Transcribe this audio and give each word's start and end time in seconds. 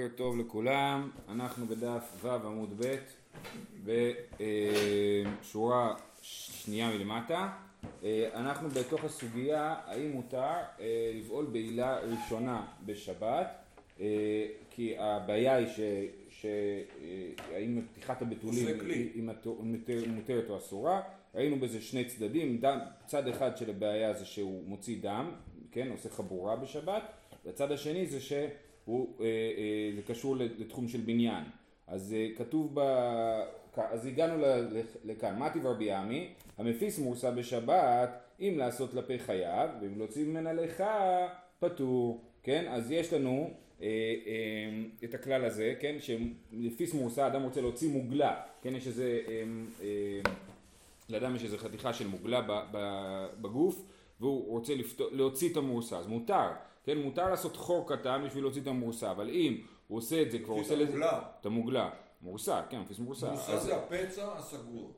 בוקר 0.00 0.16
טוב 0.16 0.38
לכולם, 0.38 1.10
אנחנו 1.28 1.66
בדף 1.66 2.24
ו' 2.24 2.28
עמוד 2.28 2.82
ב' 2.82 2.96
בשורה 5.40 5.94
שנייה 6.22 6.90
מלמטה. 6.90 7.48
אה, 8.04 8.28
אנחנו 8.34 8.68
בתוך 8.68 9.04
הסוגיה 9.04 9.74
האם 9.84 10.12
מותר 10.12 10.52
אה, 10.80 11.12
לבעול 11.14 11.44
בעילה 11.44 11.98
ראשונה 11.98 12.66
בשבת? 12.86 13.46
אה, 14.00 14.46
כי 14.70 14.94
הבעיה 14.98 15.54
היא 15.54 15.68
שהאם 16.30 17.80
פתיחת 17.92 18.22
הבתולים 18.22 18.66
היא 19.12 20.08
מותרת 20.08 20.50
או 20.50 20.58
אסורה. 20.58 21.02
ראינו 21.34 21.60
בזה 21.60 21.80
שני 21.80 22.04
צדדים, 22.04 22.60
צד 23.06 23.28
אחד 23.28 23.56
של 23.56 23.70
הבעיה 23.70 24.14
זה 24.14 24.24
שהוא 24.24 24.62
מוציא 24.66 25.02
דם, 25.02 25.30
כן, 25.72 25.88
עושה 25.90 26.08
חבורה 26.08 26.56
בשבת 26.56 27.02
והצד 27.44 27.72
השני 27.72 28.06
זה 28.06 28.20
ש... 28.20 28.32
הוא, 28.86 29.08
אה, 29.20 29.24
אה, 29.26 29.96
זה 29.96 30.02
קשור 30.02 30.36
לתחום 30.36 30.88
של 30.88 31.00
בניין. 31.00 31.44
אז 31.86 32.14
אה, 32.18 32.28
כתוב 32.36 32.70
ב... 32.74 32.80
אז 33.76 34.06
הגענו 34.06 34.44
לכאן, 35.04 35.38
מתי 35.38 35.58
ורבי 35.62 35.92
עמי, 35.92 36.28
המפיס 36.58 36.98
מורסה 36.98 37.30
בשבת, 37.30 38.10
אם 38.40 38.54
לעשות 38.58 38.94
לפה 38.94 39.18
חייב, 39.18 39.70
ואם 39.80 39.98
להוציא 39.98 40.24
ממנה 40.24 40.52
לך, 40.52 40.84
פטור, 41.58 42.24
כן? 42.42 42.64
אז 42.68 42.90
יש 42.90 43.12
לנו 43.12 43.50
אה, 43.82 43.86
אה, 44.26 44.82
את 45.04 45.14
הכלל 45.14 45.44
הזה, 45.44 45.74
כן? 45.80 45.96
שמפיס 46.00 46.94
מורסה, 46.94 47.26
אדם 47.26 47.42
רוצה 47.42 47.60
להוציא 47.60 47.90
מוגלה, 47.90 48.40
כן? 48.62 48.74
יש 48.74 48.86
איזה, 48.86 49.20
אה, 49.28 49.42
אה, 49.82 50.20
לאדם 51.10 51.36
יש 51.36 51.44
איזה 51.44 51.58
חתיכה 51.58 51.92
של 51.92 52.06
מוגלה 52.06 52.42
בגוף, 53.40 53.82
והוא 54.20 54.50
רוצה 54.50 54.74
לפתור, 54.74 55.08
להוציא 55.12 55.52
את 55.52 55.56
המורסה, 55.56 55.98
אז 55.98 56.06
מותר. 56.06 56.48
כן, 56.84 56.98
מותר 56.98 57.30
לעשות 57.30 57.56
חור 57.56 57.88
קטן 57.88 58.22
בשביל 58.26 58.44
להוציא 58.44 58.62
את 58.62 58.66
המורסה, 58.66 59.10
אבל 59.10 59.30
אם 59.30 59.60
הוא 59.88 59.98
עושה 59.98 60.22
את 60.22 60.30
זה, 60.30 60.38
כבר 60.38 60.54
עושה 60.54 60.76
לזה... 60.76 60.98
את 61.40 61.46
המוגלה. 61.46 61.90
מורסה, 62.22 62.62
כן, 62.70 62.80
מפיס 62.80 62.98
מורסה. 62.98 63.30
מורסה 63.30 63.56
זה 63.56 63.76
הפצע 63.76 64.32
הסגור. 64.36 64.92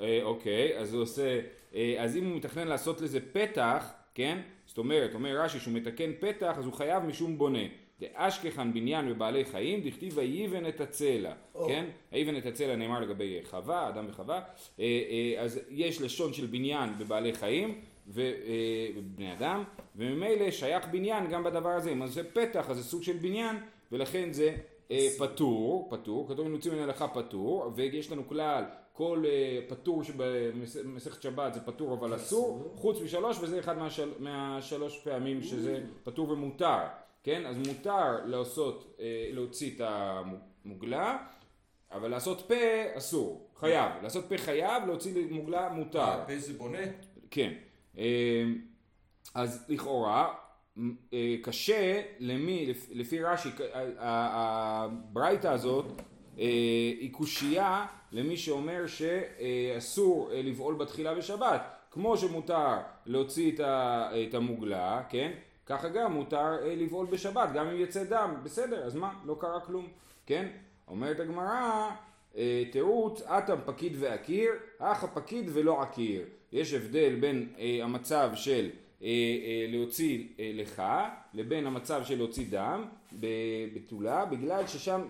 אה, 0.00 0.20
אוקיי, 0.22 0.78
אז 0.78 0.94
הוא 0.94 1.02
עושה... 1.02 1.40
אה, 1.74 1.96
אז 1.98 2.16
אם 2.16 2.24
הוא 2.24 2.36
מתכנן 2.36 2.68
לעשות 2.68 3.00
לזה 3.00 3.20
פתח, 3.32 3.90
כן? 4.14 4.40
זאת 4.66 4.78
אומרת, 4.78 5.14
אומר 5.14 5.40
רש"י 5.40 5.60
שהוא 5.60 5.74
מתקן 5.74 6.10
פתח, 6.20 6.54
אז 6.58 6.64
הוא 6.64 6.72
חייב 6.72 7.04
משום 7.04 7.38
בונה. 7.38 7.62
דאשכחן 8.00 8.72
בניין 8.72 9.08
בבעלי 9.08 9.44
חיים, 9.44 9.80
דכתיב 9.80 10.12
ויבן 10.16 10.68
את 10.68 10.80
הצלע, 10.80 11.32
כן? 11.66 11.84
ויבן 12.12 12.36
את 12.36 12.46
הצלע 12.46 12.76
נאמר 12.76 13.00
לגבי 13.00 13.40
חווה, 13.44 13.88
אדם 13.88 14.06
וחווה. 14.08 14.40
אה, 14.80 15.34
אז 15.38 15.60
יש 15.70 16.00
לשון 16.00 16.32
של 16.32 16.46
בניין 16.46 16.98
בבעלי 16.98 17.34
חיים, 17.34 17.80
ובני 18.10 19.28
אה, 19.28 19.32
אדם, 19.32 19.64
וממילא 19.96 20.50
שייך 20.50 20.88
בניין 20.90 21.26
גם 21.26 21.44
בדבר 21.44 21.68
הזה, 21.68 21.90
אם 21.90 22.06
זה 22.06 22.24
פתח 22.24 22.70
אז 22.70 22.76
זה 22.76 22.82
סוג 22.82 23.02
של 23.02 23.16
בניין, 23.16 23.56
ולכן 23.92 24.32
זה 24.32 24.56
אה, 24.90 25.08
פטור, 25.18 25.88
פטור, 25.90 26.28
כתוב 26.28 26.46
אם 26.46 26.52
יוצאים 26.52 26.74
מן 26.74 26.80
ההלכה 26.80 27.08
פטור, 27.08 27.72
ויש 27.74 28.12
לנו 28.12 28.28
כלל, 28.28 28.64
כל 28.92 29.22
אה, 29.26 29.58
פטור 29.68 30.04
שבמסכת 30.04 31.22
שבת 31.22 31.54
זה 31.54 31.60
פטור 31.60 31.94
אבל 31.94 32.16
אסור, 32.16 32.72
חוץ 32.74 33.00
משלוש, 33.00 33.38
וזה 33.40 33.58
אחד 33.58 33.78
מהשל, 33.78 34.12
מהשלוש 34.18 34.98
פעמים 34.98 35.42
שזה 35.42 35.80
פטור 36.04 36.30
ומותר, 36.30 36.78
כן? 37.22 37.46
אז 37.46 37.56
מותר 37.58 38.24
לעשות, 38.24 38.98
להוציא 39.32 39.70
את 39.76 39.80
המוגלה, 39.84 41.16
אבל 41.92 42.08
לעשות 42.08 42.44
פה 42.48 42.54
אסור, 42.94 43.50
חייב, 43.56 43.92
לעשות 44.02 44.24
פה 44.28 44.38
חייב, 44.38 44.86
להוציא 44.86 45.26
מוגלה 45.30 45.68
מותר. 45.68 46.18
פה 46.26 46.38
זה 46.38 46.52
בונה? 46.52 46.78
כן. 47.30 47.52
אמ, 47.98 48.02
אז 49.34 49.64
לכאורה 49.68 50.34
אה, 51.12 51.36
קשה 51.42 52.02
למי, 52.18 52.72
לפי 52.90 53.22
רש"י, 53.22 53.48
הברייתא 53.98 55.48
הזאת 55.48 55.86
אה, 56.38 56.44
היא 57.00 57.12
קושייה 57.12 57.86
למי 58.12 58.36
שאומר 58.36 58.84
שאסור 58.86 60.30
אה, 60.32 60.42
לבעול 60.42 60.74
בתחילה 60.74 61.14
בשבת. 61.14 61.62
כמו 61.92 62.16
שמותר 62.16 62.76
להוציא 63.06 63.52
את 64.28 64.34
המוגלה, 64.34 65.02
כן? 65.08 65.32
ככה 65.66 65.88
גם 65.88 66.12
מותר 66.12 66.50
לבעול 66.64 67.06
בשבת, 67.06 67.52
גם 67.54 67.66
אם 67.66 67.80
יצא 67.80 68.04
דם, 68.04 68.34
בסדר, 68.42 68.84
אז 68.84 68.94
מה? 68.94 69.12
לא 69.24 69.36
קרה 69.40 69.60
כלום, 69.60 69.88
כן? 70.26 70.48
אומרת 70.88 71.20
הגמרא, 71.20 71.90
תירוץ, 72.72 73.22
אטם 73.22 73.56
פקיד 73.66 73.96
ועקיר, 73.98 74.50
אך 74.78 75.04
הפקיד 75.04 75.50
ולא 75.52 75.82
עקיר. 75.82 76.24
יש 76.52 76.74
הבדל 76.74 77.16
בין 77.20 77.48
אה, 77.58 77.78
המצב 77.82 78.30
של 78.34 78.70
אה, 79.02 79.06
אה, 79.08 79.66
להוציא 79.68 80.24
אה, 80.40 80.50
לך 80.54 80.82
לבין 81.34 81.66
המצב 81.66 82.04
של 82.04 82.16
להוציא 82.16 82.44
דם 82.50 82.84
בבתולה 83.12 84.24
בגלל 84.24 84.66
ששם 84.66 85.00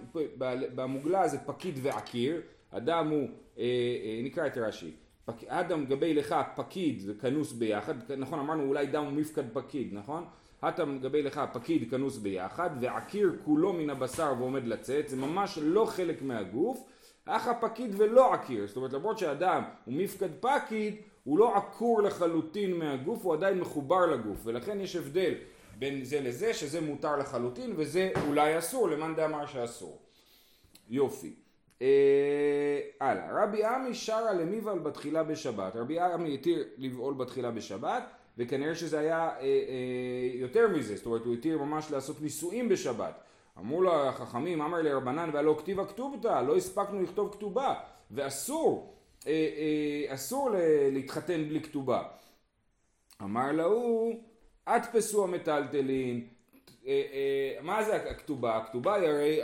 במוגלה 0.75 1.29
זה 1.29 1.39
פקיד 1.39 1.75
ועקיר 1.83 2.41
הדם 2.73 3.09
הוא 3.11 3.29
אה, 3.59 3.65
אה, 4.05 4.21
נקרא 4.25 4.47
את 4.47 4.59
רש"י 4.59 4.91
אדם 5.47 5.87
גבי 5.87 6.15
לך 6.15 6.35
פקיד 6.57 7.03
וכנוס 7.07 7.53
ביחד 7.53 8.13
נכון 8.19 8.39
אמרנו 8.39 8.63
אולי 8.63 8.87
דם 8.87 9.05
הוא 9.05 9.13
מפקד 9.13 9.45
פקיד 9.53 9.89
נכון? 9.93 10.25
הטם 10.63 10.99
גבי 11.03 11.23
לך 11.23 11.41
פקיד 11.53 11.91
כנוס 11.91 12.19
ביחד 12.19 12.71
ועקיר 12.81 13.37
כולו 13.45 13.73
מן 13.73 13.91
הבשר 13.91 14.35
ועומד 14.39 14.67
לצאת 14.67 15.09
זה 15.09 15.17
ממש 15.17 15.59
לא 15.63 15.85
חלק 15.85 16.23
מהגוף 16.23 16.87
אך 17.25 17.49
הפקיד 17.49 17.95
ולא 17.97 18.35
עקיר 18.35 18.67
זאת 18.67 18.77
אומרת 18.77 18.93
למרות 18.93 19.19
שאדם 19.19 19.63
הוא 19.85 19.95
מפקד 19.95 20.29
פקיד 20.41 20.95
הוא 21.25 21.39
לא 21.39 21.57
עקור 21.57 22.03
לחלוטין 22.03 22.79
מהגוף, 22.79 23.25
הוא 23.25 23.35
עדיין 23.35 23.61
מחובר 23.61 24.07
לגוף, 24.07 24.39
ולכן 24.45 24.81
יש 24.81 24.97
הבדל 24.97 25.35
בין 25.79 26.05
זה 26.05 26.21
לזה, 26.21 26.55
שזה 26.55 26.81
מותר 26.81 27.17
לחלוטין 27.17 27.75
וזה 27.77 28.11
אולי 28.27 28.59
אסור, 28.59 28.89
למאן 28.89 29.15
דאמר 29.15 29.47
שאסור. 29.47 29.99
יופי. 30.89 31.35
אה, 31.83 32.81
הלאה, 33.01 33.45
רבי 33.45 33.65
עמי 33.65 33.95
שרה 33.95 34.33
למיבל 34.33 34.79
בתחילה 34.79 35.23
בשבת, 35.23 35.77
רבי 35.77 36.01
עמי 36.01 36.35
התיר 36.35 36.65
לבעול 36.79 37.15
בתחילה 37.15 37.51
בשבת, 37.51 38.03
וכנראה 38.39 38.75
שזה 38.75 38.99
היה 38.99 39.19
אה, 39.19 39.41
אה, 39.41 40.31
יותר 40.35 40.69
מזה, 40.69 40.97
זאת 40.97 41.07
אומרת 41.07 41.25
הוא 41.25 41.35
התיר 41.35 41.59
ממש 41.59 41.91
לעשות 41.91 42.23
נישואים 42.23 42.69
בשבת. 42.69 43.21
אמרו 43.59 43.83
לו 43.83 43.95
החכמים, 43.95 44.63
אמר 44.63 44.83
לרבנן 44.83 45.31
והלא 45.33 45.57
כתיבה 45.59 45.85
כתובתא, 45.85 46.43
לא 46.47 46.57
הספקנו 46.57 47.03
לכתוב 47.03 47.33
כתובה, 47.33 47.75
ואסור 48.11 48.95
אסור 50.09 50.51
להתחתן 50.93 51.49
בלי 51.49 51.61
כתובה. 51.61 52.03
אמר 53.23 53.53
להוא, 53.53 54.15
הדפסו 54.67 55.25
המטלטלין, 55.25 56.27
אה, 56.87 57.59
מה 57.63 57.83
זה 57.83 57.97
הכתובה? 58.11 58.57
הכתובה 58.57 58.95
היא 58.95 59.09
הרי 59.09 59.41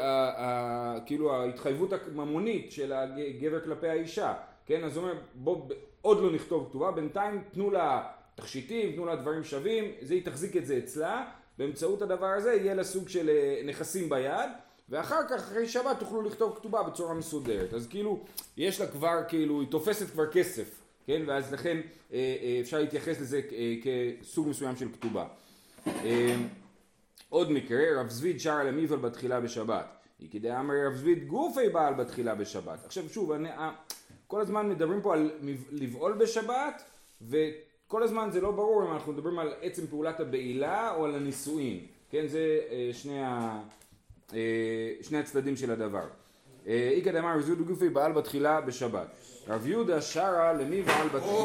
כאילו 1.07 1.35
ההתחייבות 1.35 1.93
הממונית 1.93 2.73
של 2.73 2.93
הגבר 2.93 3.65
כלפי 3.65 3.89
האישה, 3.89 4.35
כן? 4.67 4.85
אז 4.85 4.97
הוא 4.97 5.05
אומר 5.05 5.19
בוא 5.35 5.69
עוד 6.03 6.23
לא 6.23 6.33
נכתוב 6.33 6.69
כתובה, 6.69 6.91
בינתיים 6.91 7.45
תנו 7.53 7.71
לה 7.71 8.09
תכשיטים, 8.35 8.93
תנו 8.93 9.07
לה 9.07 9.17
דברים 9.17 9.45
שווים, 9.45 9.85
זה 10.01 10.15
היא 10.15 10.25
תחזיק 10.25 10.57
את 10.57 10.67
זה 10.67 10.79
אצלה, 10.79 11.31
באמצעות 11.59 12.03
הדבר 12.03 12.27
הזה 12.27 12.55
יהיה 12.55 12.75
לה 12.75 12.85
סוג 12.85 13.09
של 13.09 13.31
נכסים 13.65 14.09
ביד 14.09 14.51
ואחר 14.89 15.29
כך 15.29 15.41
אחרי 15.41 15.69
שבת 15.69 15.99
תוכלו 15.99 16.23
לכתוב 16.23 16.57
כתובה 16.57 16.83
בצורה 16.83 17.15
מסודרת. 17.15 17.75
אז 17.75 17.87
כאילו, 17.87 18.21
יש 18.57 18.81
לה 18.81 18.87
כבר, 18.87 19.19
כאילו, 19.29 19.61
היא 19.61 19.69
תופסת 19.69 20.11
כבר 20.11 20.33
כסף, 20.33 20.83
כן? 21.07 21.23
ואז 21.27 21.53
לכן 21.53 21.77
אה, 22.13 22.37
אה, 22.43 22.59
אפשר 22.61 22.79
להתייחס 22.79 23.21
לזה 23.21 23.41
אה, 23.53 23.75
כסוג 23.83 24.49
מסוים 24.49 24.77
של 24.77 24.89
כתובה. 24.93 25.27
עוד 27.29 27.51
מקרה, 27.51 28.01
רב 28.01 28.09
זביד 28.09 28.41
שר 28.41 28.53
על 28.53 28.69
המיבל 28.69 28.97
בתחילה 28.97 29.41
בשבת. 29.41 29.87
היא 30.19 30.31
כדי 30.31 30.57
אמר 30.57 30.75
רב 30.87 30.95
זביד 30.95 31.27
גופי 31.27 31.69
בעל 31.69 31.95
בתחילה 31.95 32.35
בשבת. 32.35 32.85
עכשיו 32.85 33.09
שוב, 33.09 33.33
אני, 33.33 33.49
כל 34.27 34.41
הזמן 34.41 34.69
מדברים 34.69 35.03
פה 35.03 35.15
על 35.15 35.31
לבעול 35.71 36.13
בשבת, 36.13 36.83
וכל 37.23 38.03
הזמן 38.03 38.29
זה 38.33 38.41
לא 38.41 38.51
ברור 38.51 38.85
אם 38.85 38.93
אנחנו 38.93 39.13
מדברים 39.13 39.39
על 39.39 39.55
עצם 39.61 39.87
פעולת 39.87 40.21
הבעילה 40.21 40.95
או 40.95 41.05
על 41.05 41.15
הנישואין. 41.15 41.87
כן, 42.11 42.27
זה 42.27 42.61
שני 42.93 43.25
ה... 43.25 43.63
אה, 44.35 44.39
שני 45.03 45.19
הצדדים 45.19 45.57
של 45.57 45.71
הדבר. 45.71 46.07
אה, 46.67 46.93
איכא 46.97 47.13
דאמר 47.13 47.37
רב 47.39 47.49
יהודה 47.49 47.63
גופי 47.63 47.89
בעל 47.89 48.13
בתחילה 48.13 48.61
בשבת. 48.61 49.07
רב 49.49 49.67
יהודה 49.67 50.01
שרה 50.01 50.53
למי 50.53 50.83
בעל 50.83 51.09
בתחילה? 51.09 51.43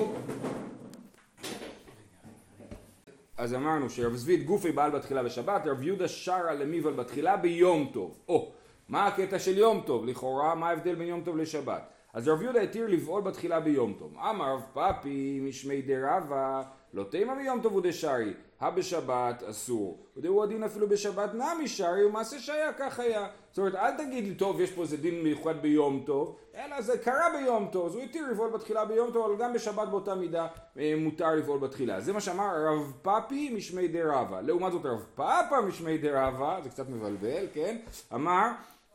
אז 3.38 3.54
אמרנו 3.54 3.90
שרב 3.90 4.16
זביד 4.16 4.46
גופי 4.46 4.72
בעל 4.72 4.92
בתחילה 4.92 5.24
בשבת, 5.24 5.62
רב 5.66 5.84
יהודה 5.84 6.08
שרה 6.08 6.54
למיבל 6.54 6.94
בתחילה 6.94 7.38
ביום 7.38 7.90
טוב. 7.94 8.20
או, 8.28 8.52
מה 8.90 9.08
הקטע 9.08 9.40
של 9.40 9.58
יום 9.58 9.84
טוב? 9.86 10.06
לכאורה, 10.06 10.56
מה 10.56 10.70
ההבדל 10.70 10.96
בין 10.96 11.08
יום 11.08 11.22
טוב 11.24 11.38
לשבת? 11.38 11.82
אז 12.14 12.28
רב 12.28 12.42
יהודה 12.42 12.62
התיר 12.62 12.88
לבעול 12.88 13.22
בתחילה 13.22 13.60
ביום 13.60 13.94
טוב. 14.00 14.14
אמר 14.18 14.54
רב 14.54 14.62
פאפי 14.74 15.40
משמי 15.44 15.82
דרבה 15.82 16.64
לא 16.94 17.04
תימא 17.04 17.36
ביום 17.36 17.62
טוב 17.62 17.76
ודשארי, 17.76 18.34
הבשבת 18.60 19.44
אסור. 19.44 20.06
ודהו 20.18 20.44
הדין 20.44 20.64
אפילו 20.64 20.90
בשבת 20.90 21.34
נמי 21.34 21.68
שרי, 21.68 22.06
ומעשה 22.06 22.40
שהיה 22.40 22.74
כך 22.74 23.00
היה. 23.00 23.28
זאת 23.50 23.58
אומרת, 23.58 23.76
אל 23.76 23.98
תגיד 23.98 24.24
לי, 24.24 24.36
טוב, 24.36 24.62
יש 24.62 24.72
פה 24.72 24.82
איזה 24.82 24.98
דין 24.98 25.24
מיוחד 25.24 25.62
ביום 25.62 26.04
טוב, 26.06 26.36
אלא 26.56 26.82
זה 26.82 26.98
קרה 26.98 27.26
ביום 27.40 27.70
טוב, 27.72 27.86
אז 27.86 27.96
הוא 27.96 28.04
התיר 28.04 28.32
לפעול 28.32 28.50
בתחילה 28.50 28.86
ביום 28.86 29.12
טוב, 29.12 29.26
אבל 29.26 29.44
גם 29.44 29.54
בשבת 29.54 29.88
באותה 29.88 30.16
מידה 30.16 30.48
אה, 30.78 30.94
מותר 30.98 31.36
לפעול 31.36 31.60
בתחילה. 31.60 32.02
זה 32.02 32.14
מה 32.14 32.22
שאמר 32.22 32.66
רב 32.68 32.94
פאפי 33.02 33.50
משמי 33.56 33.88
די 33.88 34.04
רבא. 34.04 34.42
לעומת 34.42 34.72
זאת 34.72 34.86
רב 34.86 35.06
פאפה 35.16 35.62
משמי 35.62 35.98
די 35.98 36.10
רבא, 36.10 36.60
זה 36.64 36.70
קצת 36.70 36.90
מבלבל, 36.90 37.48
כן? 37.54 37.78
אמר, 38.14 38.48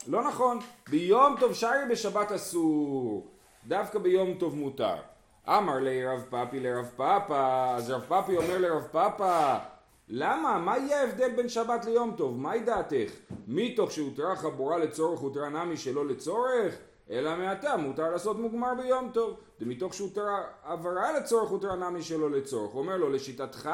לא 0.09 0.23
נכון, 0.23 0.59
ביום 0.91 1.37
טוב 1.41 1.55
שרי 1.55 1.79
בשבת 1.91 2.33
אסור, 2.33 3.27
דווקא 3.67 3.99
ביום 3.99 4.35
טוב 4.35 4.57
מותר. 4.57 4.97
אמר 5.49 5.79
לי 5.79 6.07
רב 6.07 6.25
פאפי 6.31 6.61
לרב 6.61 6.91
פאפה, 6.97 7.75
אז 7.77 7.91
רב 7.91 8.05
פאפי 8.09 8.37
אומר 8.37 8.59
לרב 8.59 8.83
פאפה, 8.93 9.55
למה? 10.09 10.59
מה 10.59 10.79
יהיה 10.79 11.01
ההבדל 11.01 11.31
בין 11.37 11.49
שבת 11.49 11.85
ליום 11.85 12.15
טוב? 12.17 12.41
מהי 12.41 12.61
דעתך? 12.61 13.13
מתוך 13.47 13.91
שהותרה 13.91 14.37
חבורה 14.37 14.79
לצורך 14.79 15.21
הותרה 15.21 15.49
נמי 15.49 15.77
שלא 15.77 16.07
לצורך? 16.07 16.75
אלא 17.11 17.37
מעתה 17.37 17.77
מותר 17.77 18.11
לעשות 18.11 18.39
מוגמר 18.39 18.75
ביום 18.75 19.11
טוב. 19.13 19.37
ומתוך 19.61 19.95
שהותרה 19.95 20.41
עברה 20.65 21.13
לצורך 21.13 21.51
הותרה 21.51 21.77
נמי 21.77 22.03
שלא 22.03 22.31
לצורך. 22.31 22.73
הוא 22.73 22.81
אומר 22.81 22.97
לו 22.97 23.11
לשיטתך 23.11 23.71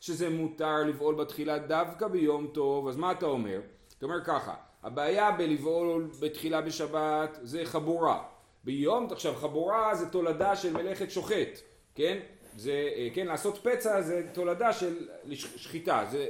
שזה 0.00 0.30
מותר 0.30 0.76
לבעול 0.86 1.14
בתחילה 1.14 1.58
דווקא 1.58 2.08
ביום 2.08 2.46
טוב, 2.46 2.88
אז 2.88 2.96
מה 2.96 3.12
אתה 3.12 3.26
אומר? 3.26 3.60
אתה 3.98 4.06
אומר 4.06 4.24
ככה, 4.24 4.54
הבעיה 4.86 5.30
בלבעול 5.30 6.10
בתחילה 6.20 6.60
בשבת 6.60 7.38
זה 7.42 7.64
חבורה. 7.64 8.22
ביום, 8.64 9.08
עכשיו 9.12 9.34
חבורה 9.34 9.94
זה 9.94 10.10
תולדה 10.10 10.56
של 10.56 10.72
מלאכת 10.72 11.10
שוחט, 11.10 11.60
כן? 11.94 12.18
זה, 12.56 12.90
אה, 12.96 13.08
כן, 13.14 13.26
לעשות 13.26 13.58
פצע 13.62 14.00
זה 14.02 14.22
תולדה 14.32 14.72
של 14.72 15.08
שחיטה, 15.32 16.04
זה 16.10 16.26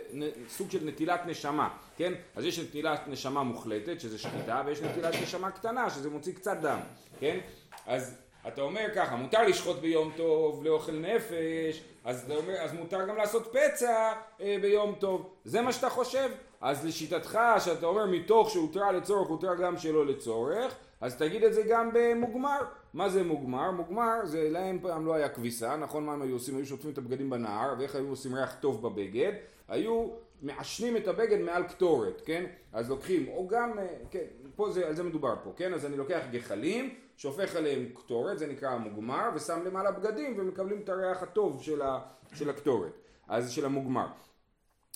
סוג 0.49 0.71
של 0.71 0.85
נטילת 0.85 1.27
נשמה, 1.27 1.69
כן? 1.97 2.13
אז 2.37 2.45
יש 2.45 2.59
נטילת 2.59 3.09
נשמה 3.09 3.43
מוחלטת, 3.43 4.01
שזה 4.01 4.19
שחיטה, 4.19 4.63
ויש 4.67 4.83
נטילת 4.83 5.15
נשמה 5.23 5.51
קטנה, 5.51 5.91
שזה 5.91 6.11
מוציא 6.11 6.33
קצת 6.33 6.57
דם, 6.63 6.79
כן? 7.21 7.39
אז 7.87 8.15
אתה 8.49 8.63
אומר 8.63 8.87
ככה, 8.95 9.17
מותר 9.17 9.43
לשחוט 9.43 9.79
ביום 9.79 10.13
טוב 10.17 10.65
לאוכל 10.65 10.93
נפש, 10.93 11.83
אז, 12.05 12.31
אומר, 12.31 12.55
אז 12.55 12.73
מותר 12.73 13.07
גם 13.09 13.17
לעשות 13.17 13.53
פצע 13.53 14.13
אה, 14.41 14.57
ביום 14.63 14.95
טוב, 14.99 15.31
זה 15.45 15.61
מה 15.61 15.73
שאתה 15.73 15.91
חושב? 15.91 16.31
אז 16.61 16.87
לשיטתך, 16.87 17.39
שאתה 17.59 17.87
אומר 17.87 18.07
מתוך 18.07 18.51
שהותרה 18.51 18.93
לצורך, 18.93 19.29
הותרה 19.29 19.55
גם 19.55 19.77
שלא 19.77 20.07
לצורך, 20.07 20.75
אז 21.01 21.17
תגיד 21.17 21.45
את 21.45 21.55
זה 21.55 21.63
גם 21.63 21.91
במוגמר. 21.93 22.61
מה 22.95 23.09
זה 23.09 23.23
מוגמר? 23.23 23.71
מוגמר 23.71 24.21
זה 24.25 24.49
להם 24.51 24.79
פעם 24.83 25.07
לא 25.07 25.15
היה 25.15 25.29
כביסה, 25.29 25.77
נכון 25.77 26.07
מה 26.07 26.13
הם 26.13 26.23
היו 26.23 26.35
עושים? 26.35 26.57
היו 26.57 26.67
שוטפים 26.67 26.91
את 26.91 26.99
הבגדים 26.99 27.31
בנהר, 27.31 27.75
ואיך 27.79 27.95
היו 27.95 28.09
עושים 28.09 28.35
ריח 28.35 28.57
טוב 28.61 28.83
בבגד? 28.83 29.33
היו 29.69 30.09
מעשנים 30.43 30.97
את 30.97 31.09
הבגד 31.09 31.41
מעל 31.41 31.63
קטורת, 31.63 32.23
כן? 32.25 32.45
אז 32.73 32.91
לוקחים, 32.91 33.29
או 33.29 33.49
גם, 33.49 33.79
אה, 33.79 33.87
כן, 34.11 34.25
פה 34.57 34.71
זה, 34.71 34.87
על 34.87 34.95
זה 34.95 35.03
מדובר 35.03 35.35
פה, 35.45 35.53
כן? 35.57 35.75
אז 35.75 35.87
אני 35.87 35.97
לוקח 35.97 36.21
גחלים, 36.31 36.95
שופך 37.17 37.57
עליהם 37.57 37.89
קטורת, 37.95 38.39
זה 38.39 38.47
נקרא 38.47 38.71
המוגמר, 38.71 39.29
ושם 39.35 39.61
למעלה 39.65 39.91
בגדים 39.91 40.35
ומקבלים 40.39 40.81
את 40.85 40.89
הריח 40.89 41.23
הטוב 41.23 41.63
של, 41.63 41.83
ה, 41.83 41.99
של 42.35 42.51
הקטורת, 42.51 42.93
אז 43.29 43.51
של 43.51 43.65
המוגמר. 43.65 44.07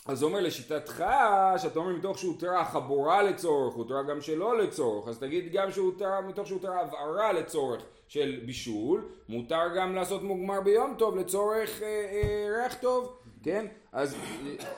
אז 0.07 0.23
אומר 0.23 0.41
לשיטתך, 0.41 1.05
שאתה 1.57 1.79
אומר 1.79 1.97
מתוך 1.97 2.19
שהותרה 2.19 2.65
חבורה 2.65 3.23
לצורך, 3.23 3.75
הותרה 3.75 4.03
גם 4.03 4.21
שלא 4.21 4.59
לצורך, 4.59 5.09
אז 5.09 5.19
תגיד 5.19 5.53
גם 5.53 5.71
שהותרה, 5.71 6.21
מתוך 6.21 6.47
שהותרה 6.47 6.81
הבערה 6.81 7.33
לצורך 7.33 7.83
של 8.09 8.41
בישול, 8.47 9.09
מותר 9.29 9.77
גם 9.77 9.95
לעשות 9.95 10.23
מוגמר 10.23 10.61
ביום 10.61 10.95
טוב 10.99 11.17
לצורך 11.17 11.83
אה, 11.83 11.87
אה, 11.87 12.63
ריח 12.63 12.75
טוב, 12.75 13.17
כן? 13.43 13.67
אז 13.93 14.15
אה, 14.15 14.19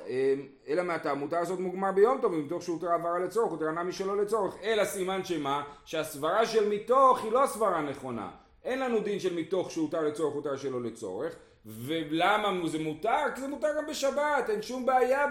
אה, 0.08 0.34
אלא 0.68 0.82
מעתה 0.82 1.14
מותר 1.14 1.40
לעשות 1.40 1.60
מוגמר 1.60 1.92
ביום 1.92 2.18
טוב, 2.20 2.32
ומתוך 2.32 2.62
שהותרה 2.62 2.94
הבערה 2.94 3.18
לצורך, 3.18 3.50
הותרה 3.50 3.72
נמי 3.72 3.92
שלא 3.92 4.22
לצורך, 4.22 4.54
אלא 4.62 4.84
סימן 4.84 5.24
שמה? 5.24 5.62
שהסברה 5.84 6.46
של 6.46 6.68
מתוך 6.68 7.24
היא 7.24 7.32
לא 7.32 7.46
סברה 7.46 7.82
נכונה. 7.82 8.30
אין 8.64 8.78
לנו 8.78 9.00
דין 9.00 9.20
של 9.20 9.36
מתוך 9.36 9.70
שהותר 9.70 10.00
לצורך, 10.00 10.34
הותר 10.34 10.56
שלא 10.56 10.82
לצורך. 10.82 11.36
ולמה 11.66 12.68
זה 12.68 12.78
מותר? 12.78 13.24
כי 13.34 13.40
זה 13.40 13.48
מותר 13.48 13.68
גם 13.76 13.86
בשבת, 13.86 14.50
אין 14.50 14.62
שום 14.62 14.86
בעיה 14.86 15.26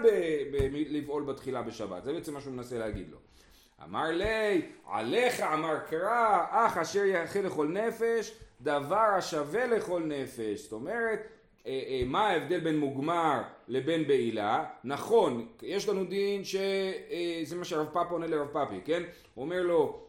לבעול 0.70 1.22
בתחילה 1.22 1.62
בשבת, 1.62 2.04
זה 2.04 2.12
בעצם 2.12 2.34
מה 2.34 2.40
שהוא 2.40 2.52
מנסה 2.52 2.78
להגיד 2.78 3.10
לו. 3.10 3.18
אמר 3.84 4.10
לי, 4.10 4.62
עליך 4.86 5.40
אמר 5.40 5.78
קרא, 5.78 6.44
אך 6.50 6.78
אשר 6.78 7.04
יאכל 7.04 7.38
לכל 7.38 7.68
נפש, 7.68 8.34
דבר 8.60 8.96
השווה 8.96 9.66
לכל 9.66 10.02
נפש. 10.02 10.62
זאת 10.62 10.72
אומרת, 10.72 11.20
מה 12.06 12.28
ההבדל 12.28 12.60
בין 12.60 12.78
מוגמר 12.78 13.42
לבין 13.68 14.06
בעילה? 14.06 14.64
נכון, 14.84 15.46
יש 15.62 15.88
לנו 15.88 16.04
דין 16.04 16.44
שזה 16.44 16.62
אה, 17.10 17.56
מה 17.56 17.64
שהרב 17.64 17.86
פאפה 17.92 18.10
עונה 18.10 18.26
לרב 18.26 18.48
פאפי, 18.52 18.80
כן? 18.84 19.02
הוא 19.34 19.44
אומר 19.44 19.62
לו, 19.62 20.02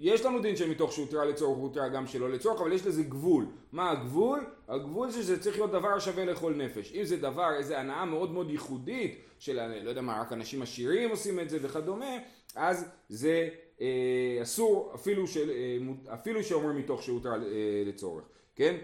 יש 0.00 0.24
לנו 0.24 0.38
דין 0.40 0.56
שמתוך 0.56 0.92
שהותרה 0.92 1.24
לצורך 1.24 1.58
הותרה 1.58 1.88
גם 1.88 2.06
שלא 2.06 2.30
לצורך, 2.30 2.60
אבל 2.60 2.72
יש 2.72 2.86
לזה 2.86 3.02
גבול. 3.02 3.46
מה 3.72 3.90
הגבול? 3.90 4.46
הגבול 4.68 5.10
זה 5.10 5.22
שזה 5.22 5.40
צריך 5.40 5.56
להיות 5.56 5.70
דבר 5.72 5.98
שווה 5.98 6.24
לכל 6.24 6.54
נפש. 6.54 6.92
אם 6.94 7.04
זה 7.04 7.16
דבר, 7.16 7.50
איזה 7.56 7.80
הנאה 7.80 8.04
מאוד 8.04 8.30
מאוד 8.30 8.50
ייחודית, 8.50 9.18
של 9.38 9.82
לא 9.82 9.88
יודע 9.90 10.00
מה, 10.00 10.20
רק 10.20 10.32
אנשים 10.32 10.62
עשירים 10.62 11.10
עושים 11.10 11.40
את 11.40 11.50
זה 11.50 11.58
וכדומה, 11.62 12.16
אז 12.54 12.88
זה 13.08 13.48
אה, 13.80 14.38
אסור 14.42 14.92
אפילו, 14.94 15.26
של, 15.26 15.50
אה, 15.50 16.14
אפילו 16.14 16.42
שאומר 16.42 16.72
מתוך 16.72 17.02
שהותרה 17.02 17.34
אה, 17.34 17.82
לצורך, 17.86 18.24
כן? 18.56 18.76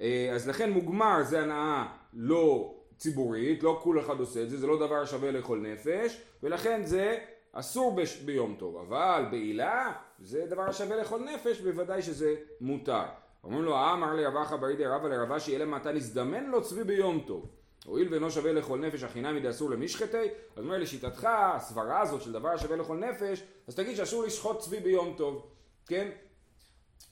אה, 0.00 0.30
אז 0.34 0.48
לכן 0.48 0.70
מוגמר 0.70 1.22
זה 1.22 1.42
הנאה 1.42 1.86
לא 2.14 2.74
ציבורית, 2.96 3.62
לא 3.62 3.80
כל 3.82 4.00
אחד 4.00 4.20
עושה 4.20 4.42
את 4.42 4.50
זה, 4.50 4.58
זה 4.58 4.66
לא 4.66 4.86
דבר 4.86 5.04
שווה 5.04 5.30
לכל 5.30 5.58
נפש, 5.58 6.22
ולכן 6.42 6.80
זה 6.84 7.18
אסור 7.52 7.94
בש, 7.94 8.16
ביום 8.16 8.56
טוב, 8.58 8.76
אבל 8.76 9.24
בעילה 9.30 9.92
זה 10.18 10.46
דבר 10.46 10.72
שווה 10.72 10.96
לכל 10.96 11.20
נפש, 11.20 11.60
בוודאי 11.60 12.02
שזה 12.02 12.34
מותר. 12.60 13.02
אומרים 13.44 13.64
לו, 13.64 13.74
אה, 13.74 13.92
אמר 13.92 14.14
לרבחה 14.14 14.56
ברידי 14.56 14.86
רבא 14.86 15.08
לרבה 15.08 15.40
שיהיה 15.40 15.58
להם 15.58 15.70
מתן 15.70 15.96
הזדמן 15.96 16.44
לו 16.44 16.62
צבי 16.62 16.84
ביום 16.84 17.24
טוב. 17.26 17.46
הואיל 17.86 18.08
ואינו 18.10 18.30
שווה 18.30 18.52
לכל 18.52 18.78
נפש 18.78 19.02
החינם 19.02 19.36
ידי 19.36 19.50
אסור 19.50 19.70
למשחטי, 19.70 20.28
אז 20.56 20.64
אומר 20.64 20.78
לשיטתך, 20.78 21.28
הסברה 21.30 22.00
הזאת 22.00 22.22
של 22.22 22.32
דבר 22.32 22.56
שווה 22.56 22.76
לכל 22.76 22.96
נפש, 22.96 23.42
אז 23.68 23.74
תגיד 23.74 23.96
שאסור 23.96 24.22
לשחוט 24.22 24.58
צבי 24.58 24.80
ביום 24.80 25.14
טוב, 25.16 25.46
כן? 25.86 26.08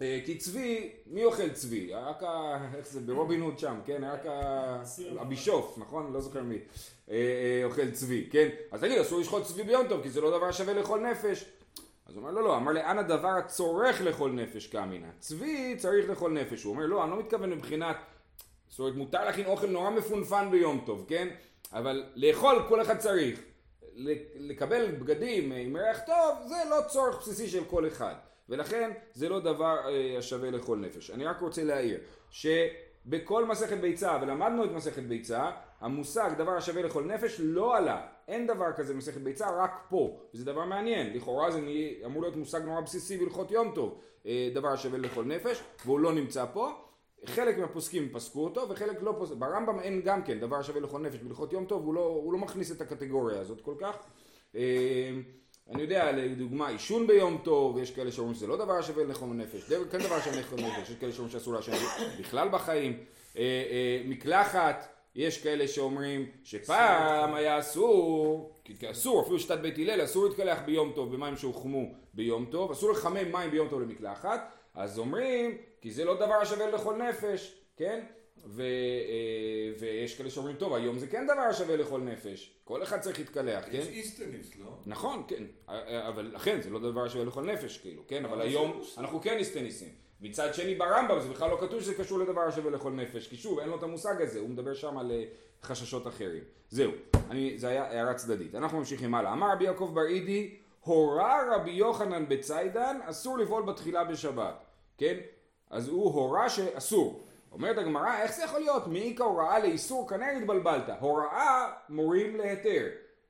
אה, 0.00 0.20
כי 0.24 0.38
צבי, 0.38 0.90
מי 1.06 1.24
אוכל 1.24 1.48
צבי? 1.48 1.94
רק 1.94 2.22
ה... 2.22 2.58
איך 2.76 2.86
זה? 2.86 3.00
ברובין 3.00 3.40
הוד 3.40 3.58
שם, 3.58 3.80
כן? 3.84 4.04
רק 4.04 4.26
ה... 4.26 4.82
הבישוף, 5.18 5.78
נכון? 5.78 6.12
לא 6.12 6.20
זוכר 6.20 6.42
מי. 6.42 6.58
אה, 7.10 7.14
אה, 7.14 7.64
אוכל 7.64 7.90
צבי, 7.90 8.28
כן? 8.30 8.48
אז 8.72 8.80
תגיד, 8.80 8.98
אסור 8.98 9.20
לשחוט 9.20 9.42
צבי 9.42 9.62
ביום 9.62 9.88
טוב, 9.88 10.02
כי 10.02 10.10
זה 10.10 10.20
לא 10.20 10.38
דבר 10.38 10.52
שווה 10.52 10.74
לכל 10.74 11.00
נפש. 11.00 11.44
אז 12.06 12.16
הוא 12.16 12.22
אומר, 12.22 12.30
לא, 12.30 12.42
לא, 12.42 12.56
אמר 12.56 12.72
לאן 12.72 12.98
הדבר 12.98 13.28
הצורך 13.28 14.00
לכל 14.00 14.30
נפש 14.30 14.66
כאמינא? 14.66 15.08
צבי 15.18 15.74
צריך 15.78 16.10
לכל 16.10 16.30
נפש. 16.30 16.62
הוא 16.62 16.74
אומר, 16.74 16.86
לא, 16.86 17.02
אני 17.02 17.10
לא 17.10 17.18
מתכוון 17.18 17.50
מבחינת, 17.50 17.96
זאת 18.68 18.78
אומרת, 18.78 18.94
מותר 18.94 19.24
להכין 19.24 19.46
אוכל 19.46 19.66
נורא 19.66 19.90
מפונפן 19.90 20.48
ביום 20.50 20.82
טוב, 20.86 21.04
כן? 21.08 21.28
אבל 21.72 22.04
לאכול 22.16 22.62
כל 22.68 22.82
אחד 22.82 22.98
צריך. 22.98 23.40
לקבל 24.36 24.90
בגדים 24.90 25.52
עם 25.52 25.76
ריח 25.76 26.00
טוב, 26.06 26.48
זה 26.48 26.54
לא 26.70 26.76
צורך 26.88 27.18
בסיסי 27.18 27.48
של 27.48 27.64
כל 27.64 27.88
אחד. 27.88 28.14
ולכן 28.48 28.90
זה 29.14 29.28
לא 29.28 29.40
דבר 29.40 29.76
אה, 29.88 30.18
השווה 30.18 30.50
לכל 30.50 30.76
נפש. 30.76 31.10
אני 31.10 31.24
רק 31.24 31.40
רוצה 31.40 31.64
להעיר, 31.64 32.00
שבכל 32.30 33.46
מסכת 33.46 33.78
ביצה, 33.78 34.18
ולמדנו 34.22 34.64
את 34.64 34.70
מסכת 34.70 35.02
ביצה, 35.02 35.50
המושג 35.80 36.30
דבר 36.38 36.52
השווה 36.52 36.82
לכל 36.82 37.04
נפש 37.04 37.40
לא 37.40 37.76
עלה. 37.76 38.06
אין 38.28 38.46
דבר 38.46 38.72
כזה 38.76 38.94
במסכת 38.94 39.20
ביצה, 39.20 39.50
רק 39.50 39.86
פה. 39.88 40.20
וזה 40.34 40.44
דבר 40.44 40.64
מעניין. 40.64 41.16
לכאורה 41.16 41.50
זה 41.50 41.60
אמור 42.04 42.22
להיות 42.22 42.36
מושג 42.36 42.62
נורא 42.62 42.80
בסיסי 42.80 43.18
בהלכות 43.18 43.50
יום 43.50 43.72
טוב, 43.74 44.00
אה, 44.26 44.50
דבר 44.54 44.68
השווה 44.68 44.98
לכל 44.98 45.24
נפש, 45.24 45.62
והוא 45.84 46.00
לא 46.00 46.12
נמצא 46.12 46.44
פה. 46.52 46.70
חלק 47.24 47.58
מהפוסקים 47.58 48.08
פסקו 48.12 48.44
אותו 48.44 48.68
וחלק 48.68 49.02
לא 49.02 49.14
פוסק, 49.18 49.34
ברמב"ם 49.34 49.80
אין 49.80 50.02
גם 50.04 50.22
כן 50.22 50.40
דבר 50.40 50.62
שווה 50.62 50.80
לכל 50.80 50.98
נפש 50.98 51.18
בהלכות 51.18 51.52
יום 51.52 51.64
טוב, 51.64 51.84
הוא 51.84 51.94
לא, 51.94 52.00
הוא 52.00 52.32
לא 52.32 52.38
מכניס 52.38 52.72
את 52.72 52.80
הקטגוריה 52.80 53.40
הזאת 53.40 53.60
כל 53.60 53.74
כך. 53.78 53.96
אה, 55.68 55.74
אני 55.74 55.82
יודע, 55.82 56.12
לדוגמה, 56.12 56.68
עישון 56.68 57.06
ביום 57.06 57.38
טוב, 57.44 57.78
יש 57.78 57.90
כאלה 57.90 58.12
שאומרים 58.12 58.34
שזה 58.34 58.46
לא 58.46 58.56
דבר 58.56 58.82
שווה 58.82 59.04
לכל 59.04 59.26
נפש, 59.26 59.72
כן 59.90 59.98
דבר 59.98 60.20
שווה 60.20 60.40
לכל 60.40 60.56
נפש, 60.56 60.90
יש 60.90 60.96
כאלה 61.00 61.12
שאומרים 61.12 61.32
שאסור 61.32 61.54
לעשן 61.54 61.72
בכלל 62.20 62.48
בחיים, 62.48 62.98
אה, 63.38 64.02
מקלחת, 64.04 64.88
יש 65.14 65.42
כאלה 65.42 65.68
שאומרים 65.68 66.26
שפעם 66.44 67.34
היה 67.34 67.58
אסור, 67.58 68.52
אסור, 68.90 69.22
אפילו 69.22 69.38
שיטת 69.38 69.58
בית 69.58 69.78
הלל, 69.78 70.04
אסור 70.04 70.24
להתקלח 70.26 70.58
ביום 70.66 70.92
טוב 70.94 71.14
במים 71.14 71.36
שהוחמו 71.36 71.94
ביום 72.14 72.44
טוב, 72.44 72.70
אסור 72.70 72.90
לחמם 72.90 73.32
מים 73.32 73.50
ביום 73.50 73.68
טוב 73.68 73.80
למקלחת, 73.80 74.52
אז 74.74 74.98
אומרים, 74.98 75.56
כי 75.80 75.90
זה 75.90 76.04
לא 76.04 76.14
דבר 76.14 76.34
השווה 76.34 76.70
לכל 76.70 76.96
נפש, 76.96 77.54
כן? 77.76 78.04
ו, 78.46 78.62
אה, 78.62 79.72
ויש 79.78 80.18
כאלה 80.18 80.30
שאומרים, 80.30 80.56
טוב, 80.56 80.74
היום 80.74 80.98
זה 80.98 81.06
כן 81.06 81.26
דבר 81.26 81.52
שווה 81.52 81.76
לכל 81.76 82.00
נפש, 82.00 82.54
כל 82.64 82.82
אחד 82.82 83.00
צריך 83.00 83.18
להתקלח, 83.18 83.64
כן? 83.64 83.78
יש 83.78 83.88
איסטניס, 83.88 84.50
לא? 84.60 84.76
נכון, 84.86 85.22
כן, 85.28 85.44
אבל 86.08 86.30
לכן 86.34 86.60
זה 86.60 86.70
לא 86.70 86.78
דבר 86.78 87.08
שווה 87.08 87.24
לכל 87.24 87.42
נפש, 87.42 87.78
כאילו, 87.78 88.02
כן? 88.08 88.24
אבל 88.24 88.40
היום 88.40 88.82
אנחנו 88.98 89.20
כן 89.20 89.36
איסטניסים. 89.38 89.88
מצד 90.20 90.54
שני 90.54 90.74
ברמב"ם 90.74 91.20
זה 91.20 91.28
בכלל 91.28 91.50
לא 91.50 91.58
כתוב 91.60 91.80
שזה 91.80 91.94
קשור 91.94 92.18
לדבר 92.18 92.40
השווה 92.40 92.70
לכל 92.70 92.90
נפש, 92.92 93.28
כי 93.28 93.36
שוב 93.36 93.58
אין 93.58 93.68
לו 93.68 93.76
את 93.76 93.82
המושג 93.82 94.22
הזה, 94.22 94.38
הוא 94.38 94.48
מדבר 94.48 94.74
שם 94.74 94.98
על 94.98 95.10
אה, 95.10 95.24
חששות 95.62 96.06
אחרים. 96.06 96.42
זהו, 96.70 96.92
אני, 97.30 97.58
זה 97.58 97.68
היה 97.68 97.84
הערה 97.84 98.14
צדדית. 98.14 98.54
אנחנו 98.54 98.78
ממשיכים 98.78 99.14
הלאה. 99.14 99.32
אמר 99.32 99.52
רבי 99.52 99.64
יעקב 99.64 99.90
בר 99.94 100.06
אידי, 100.06 100.56
הורה 100.80 101.56
רבי 101.56 101.70
יוחנן 101.70 102.28
בציידן, 102.28 102.98
אסור 103.04 103.38
לבעול 103.38 103.62
בתחילה 103.62 104.04
בשבת. 104.04 104.64
כן? 104.98 105.16
אז 105.70 105.88
הוא 105.88 106.12
הורה 106.12 106.48
שאסור. 106.50 107.24
אומרת 107.58 107.78
הגמרא, 107.78 108.22
איך 108.22 108.36
זה 108.36 108.44
יכול 108.44 108.60
להיות? 108.60 108.86
מאיכא 108.86 109.22
הוראה 109.22 109.58
לאיסור, 109.58 110.08
כנראה 110.08 110.36
התבלבלת. 110.36 110.90
הוראה 111.00 111.70
מורים 111.88 112.36
להיתר. 112.36 112.86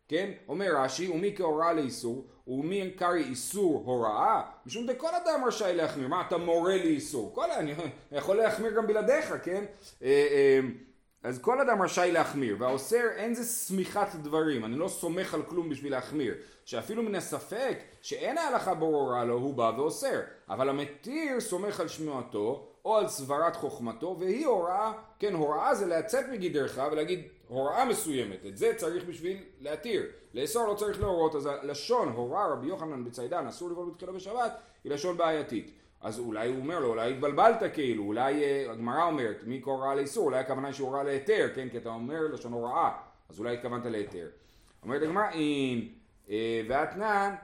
כן? 0.09 0.31
אומר 0.49 0.77
רש"י, 0.77 1.09
ומי 1.09 1.35
כהוראה 1.37 1.73
לאיסור, 1.73 2.27
ומי 2.47 2.91
קרעי 2.91 3.23
איסור 3.23 3.83
הוראה, 3.87 4.43
משום 4.67 4.87
דכל 4.87 5.15
אדם 5.15 5.45
רשאי 5.45 5.75
להחמיר. 5.75 6.09
מה, 6.09 6.25
אתה 6.29 6.37
מורה 6.37 6.77
לאיסור? 6.77 7.35
כל 7.35 7.51
אני 7.59 7.75
יכול 8.13 8.37
להחמיר 8.37 8.77
גם 8.77 8.87
בלעדיך, 8.87 9.35
כן? 9.43 9.65
אה, 10.03 10.09
אה, 10.31 10.61
אז 11.23 11.39
כל 11.39 11.61
אדם 11.61 11.83
רשאי 11.83 12.13
להחמיר, 12.13 12.57
והאוסר 12.59 13.05
אין 13.17 13.35
זה 13.35 13.45
סמיכת 13.45 14.09
דברים, 14.15 14.65
אני 14.65 14.77
לא 14.77 14.89
סומך 14.89 15.35
על 15.35 15.43
כלום 15.43 15.69
בשביל 15.69 15.93
להחמיר, 15.93 16.35
שאפילו 16.65 17.03
מן 17.03 17.15
הספק 17.15 17.79
שאין 18.03 18.39
ההלכה 18.39 18.75
ברורה 18.75 19.25
לו, 19.25 19.35
הוא 19.35 19.55
בא 19.55 19.73
ואוסר, 19.77 20.21
אבל 20.49 20.69
המתיר 20.69 21.41
סומך 21.41 21.81
על 21.81 21.89
שמועתו, 21.89 22.69
או 22.89 22.97
על 22.97 23.09
סברת 23.09 23.57
חוכמתו, 23.57 24.17
והיא 24.19 24.47
הוראה, 24.47 24.93
כן, 25.19 25.35
הוראה 25.35 25.75
זה 25.75 25.87
לצאת 25.87 26.25
מגדרך 26.33 26.79
ולהגיד 26.93 27.23
הוראה 27.49 27.85
מסוימת, 27.85 28.47
את 28.47 28.57
זה 28.57 28.73
צריך 28.77 29.05
בשביל 29.05 29.37
להתיר, 29.61 30.03
לאסור 30.35 30.67
לא 30.67 30.75
צריך 30.75 31.01
להורות, 31.01 31.35
אז 31.35 31.47
הלשון 31.47 32.09
הוראה 32.09 32.47
רבי 32.47 32.67
יוחנן 32.67 33.05
בציידן 33.05 33.47
אסור 33.47 33.71
לבוא 33.71 33.87
בתחילה 33.93 34.13
בשבת, 34.13 34.53
היא 34.85 34.93
לשון 34.93 35.17
בעייתית. 35.17 35.71
אז 36.01 36.19
אולי 36.19 36.49
הוא 36.49 36.57
אומר 36.57 36.79
לו, 36.79 36.89
אולי 36.89 37.13
התבלבלת 37.13 37.63
כאילו, 37.75 38.05
אולי 38.05 38.45
אה, 38.45 38.71
הגמרא 38.71 39.05
אומרת, 39.05 39.43
מי 39.47 39.61
קורא 39.61 39.95
להיסור, 39.95 40.25
אולי 40.25 40.39
הכוונה 40.39 40.69
היא 40.69 40.75
שהוראה 40.75 41.03
להיתר, 41.03 41.49
כן, 41.55 41.69
כי 41.69 41.79
אתה 41.79 41.89
אומר 41.89 42.21
לשון 42.33 42.53
הוראה, 42.53 42.91
אז 43.29 43.39
אולי 43.39 43.55
התכוונת 43.55 43.87
להיתר. 43.87 44.29
אומרת 44.83 45.03
הגמרא, 45.03 45.31
אם 45.35 45.89
אה, 46.31 46.63
ואתנן, 46.69 47.35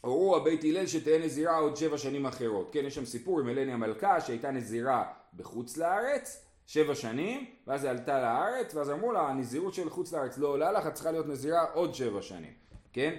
הורו 0.00 0.36
הבית 0.36 0.64
הלל 0.64 0.86
שתהיה 0.86 1.18
נזירה 1.18 1.58
עוד 1.58 1.76
שבע 1.76 1.98
שנים 1.98 2.26
אחרות. 2.26 2.68
כן, 2.72 2.84
יש 2.84 2.94
שם 2.94 3.04
סיפור 3.04 3.40
עם 3.40 3.48
אלני 3.48 3.72
המלכה 3.72 4.20
שהייתה 4.20 4.50
נזירה 4.50 5.04
בחוץ 5.36 5.76
לארץ, 5.76 6.44
שבע 6.66 6.94
שנים, 6.94 7.44
ואז 7.66 7.84
היא 7.84 7.90
עלתה 7.90 8.20
לארץ, 8.20 8.74
ואז 8.74 8.90
אמרו 8.90 9.12
לה, 9.12 9.28
הנזירות 9.28 9.74
של 9.74 9.90
חוץ 9.90 10.12
לארץ 10.12 10.38
לא 10.38 10.48
עולה 10.48 10.72
לך, 10.72 10.86
את 10.86 10.94
צריכה 10.94 11.10
להיות 11.10 11.26
נזירה 11.26 11.64
עוד 11.72 11.94
שבע 11.94 12.22
שנים, 12.22 12.52
כן? 12.92 13.14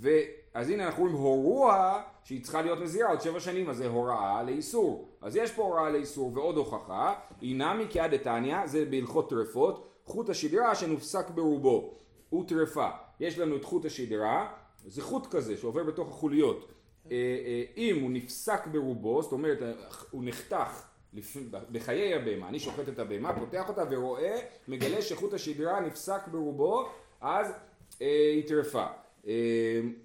ו... 0.00 0.08
אז 0.54 0.70
הנה 0.70 0.86
אנחנו 0.86 1.02
רואים 1.02 1.16
הורוע 1.16 2.02
שהיא 2.24 2.42
צריכה 2.42 2.62
להיות 2.62 2.80
נזירה 2.80 3.10
עוד 3.10 3.20
שבע 3.20 3.40
שנים, 3.40 3.70
אז 3.70 3.76
זה 3.76 3.86
הוראה 3.86 4.42
לאיסור. 4.42 5.08
אז 5.22 5.36
יש 5.36 5.52
פה 5.52 5.62
הוראה 5.62 5.90
לאיסור 5.90 6.30
ועוד 6.34 6.56
הוכחה, 6.56 7.14
אינמי 7.42 7.84
כעד 7.90 8.14
דתניא, 8.14 8.66
זה 8.66 8.84
בהלכות 8.84 9.30
טרפות, 9.30 9.88
חוט 10.04 10.30
השדרה 10.30 10.74
שנופסק 10.74 11.30
ברובו, 11.30 11.94
הוא 12.30 12.48
טרפה. 12.48 12.88
יש 13.20 13.38
לנו 13.38 13.56
את 13.56 13.64
חוט 13.64 13.84
השדרה, 13.84 14.52
זה 14.86 15.02
חוט 15.02 15.26
כזה 15.26 15.56
שעובר 15.56 15.82
בתוך 15.82 16.08
החוליות. 16.08 16.72
אה, 17.10 17.16
אה, 17.16 17.64
אם 17.76 18.00
הוא 18.00 18.10
נפסק 18.10 18.66
ברובו, 18.66 19.22
זאת 19.22 19.32
אומרת 19.32 19.58
הוא 20.10 20.22
נחתך 20.24 20.82
בחיי 21.72 22.14
הבהמה, 22.14 22.48
אני 22.48 22.60
שוחט 22.60 22.88
את 22.88 22.98
הבהמה, 22.98 23.38
פותח 23.40 23.68
אותה 23.68 23.84
ורואה, 23.90 24.40
מגלה 24.68 25.02
שחוט 25.02 25.34
השדרה 25.34 25.80
נפסק 25.80 26.28
ברובו, 26.28 26.88
אז 27.20 27.52
אה, 28.02 28.30
היא 28.34 28.48
טרפה. 28.48 28.86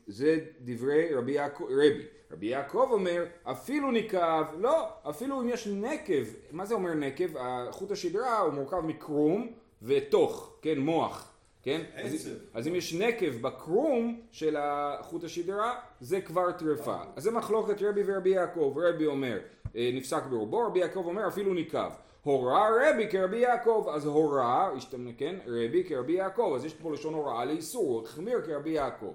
זה 0.07 0.39
דברי 0.61 1.13
רבי 1.15 1.31
יעקב, 1.31 1.63
רבי. 1.63 2.05
רבי 2.31 2.45
יעקב 2.45 2.87
אומר, 2.91 3.25
אפילו 3.43 3.91
נקב, 3.91 4.43
לא, 4.57 4.87
אפילו 5.09 5.41
אם 5.41 5.49
יש 5.49 5.67
נקב, 5.67 6.23
מה 6.51 6.65
זה 6.65 6.73
אומר 6.73 6.93
נקב? 6.93 7.25
חוט 7.71 7.91
השדרה 7.91 8.39
הוא 8.39 8.53
מורכב 8.53 8.79
מקרום 8.79 9.51
ותוך, 9.81 10.57
כן, 10.61 10.79
מוח, 10.79 11.36
כן? 11.67 11.81
אז, 11.95 12.29
אז 12.53 12.67
אם 12.67 12.75
יש 12.75 12.93
נקב 12.93 13.41
בקרום 13.41 14.21
של 14.31 14.57
חוט 15.01 15.23
השדרה, 15.23 15.79
זה 15.99 16.21
כבר 16.21 16.51
טרפה. 16.51 16.97
אז 17.15 17.23
זה 17.23 17.31
מחלוקת 17.31 17.81
רבי 17.81 18.01
ורבי 18.05 18.29
יעקב, 18.29 18.77
רבי 18.77 19.05
אומר, 19.05 19.39
אה, 19.75 19.91
נפסק 19.93 20.23
ברובו, 20.23 20.67
רבי 20.67 20.79
יעקב 20.79 21.05
אומר, 21.05 21.27
אפילו 21.27 21.53
נקב. 21.53 21.89
הורה 22.23 22.69
רבי 22.69 23.07
כרבי 23.11 23.37
יעקב, 23.37 23.87
אז 23.93 24.05
הורה, 24.05 24.69
כן, 25.17 25.35
רבי 25.47 25.83
כרבי 25.83 26.13
יעקב, 26.13 26.53
אז 26.55 26.65
יש 26.65 26.73
פה 26.73 26.91
לשון 26.91 27.13
הוראה 27.13 27.45
לאיסור, 27.45 27.83
הוא 27.83 28.03
החמיר 28.03 28.41
כרבי 28.41 28.69
יעקב. 28.69 29.13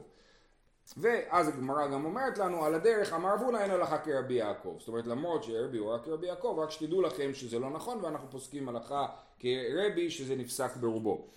ואז 0.97 1.49
הגמרא 1.49 1.87
גם 1.87 2.05
אומרת 2.05 2.39
לנו, 2.39 2.65
על 2.65 2.75
הדרך 2.75 3.13
אמר 3.13 3.35
אבונה 3.35 3.63
אין 3.63 3.71
הלכה 3.71 3.99
כרבי 3.99 4.35
יעקב. 4.35 4.77
זאת 4.79 4.89
אומרת, 4.89 5.07
למרות 5.07 5.45
שרבי 5.45 5.79
הוא 5.79 5.93
רק 5.93 6.05
כרבי 6.05 6.27
יעקב, 6.27 6.59
רק 6.63 6.71
שתדעו 6.71 7.03
לכם 7.03 7.35
שזה 7.35 7.59
לא 7.59 7.71
נכון, 7.71 7.99
ואנחנו 8.03 8.31
פוסקים 8.31 8.69
הלכה 8.69 9.07
כרבי 9.39 10.11
שזה 10.11 10.37
נפסק 10.37 10.77
ברובו. 10.77 11.29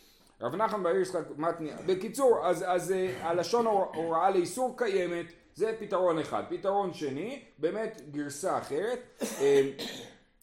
רב 0.42 0.56
נחמן 0.56 0.84
בעיר 0.84 1.02
יצחק 1.02 1.24
מתניה, 1.38 1.78
בקיצור, 1.86 2.48
אז, 2.48 2.66
אז 2.68 2.92
אה, 2.92 3.30
הלשון 3.30 3.66
הוראה 3.66 4.30
לאיסור 4.30 4.78
קיימת, 4.78 5.26
זה 5.54 5.76
פתרון 5.80 6.20
אחד. 6.20 6.44
פתרון 6.50 6.94
שני, 6.94 7.44
באמת 7.58 8.02
גרסה 8.12 8.58
אחרת. 8.58 9.00
אה, 9.42 9.72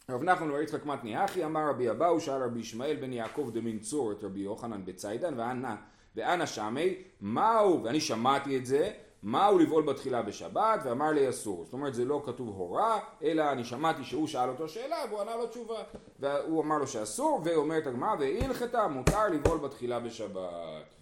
רב 0.09 0.23
נחמן 0.23 0.51
בר 0.51 0.61
יצחק 0.61 0.85
מתני 0.85 1.25
אחי 1.25 1.45
אמר 1.45 1.69
רבי 1.69 1.89
אבאו 1.89 2.19
שאל 2.19 2.43
רבי 2.43 2.59
ישמעאל 2.59 2.95
בן 2.95 3.13
יעקב 3.13 3.49
דמין 3.53 3.79
צור 3.79 4.11
את 4.11 4.23
רבי 4.23 4.39
יוחנן 4.39 4.85
בציידן 4.85 5.39
ואנה 5.39 5.75
ואנה 6.15 6.47
שמי 6.47 6.95
מהו 7.21 7.83
ואני 7.83 8.01
שמעתי 8.01 8.57
את 8.57 8.65
זה 8.65 8.91
מהו 9.23 9.59
לבעול 9.59 9.83
בתחילה 9.83 10.21
בשבת 10.21 10.79
ואמר 10.83 11.11
לי 11.11 11.29
אסור 11.29 11.63
זאת 11.65 11.73
אומרת 11.73 11.93
זה 11.93 12.05
לא 12.05 12.21
כתוב 12.25 12.47
הורה 12.47 12.99
אלא 13.23 13.51
אני 13.51 13.63
שמעתי 13.63 14.03
שהוא 14.03 14.27
שאל 14.27 14.49
אותו 14.49 14.69
שאלה 14.69 14.97
והוא 15.09 15.21
ענה 15.21 15.35
לו 15.35 15.47
תשובה 15.47 15.83
והוא 16.19 16.63
אמר 16.63 16.77
לו 16.77 16.87
שאסור 16.87 17.41
ואומרת 17.43 17.87
הגמרא 17.87 18.15
והלכתה 18.19 18.87
מותר 18.87 19.27
לבעול 19.27 19.57
בתחילה 19.57 19.99
בשבת 19.99 20.95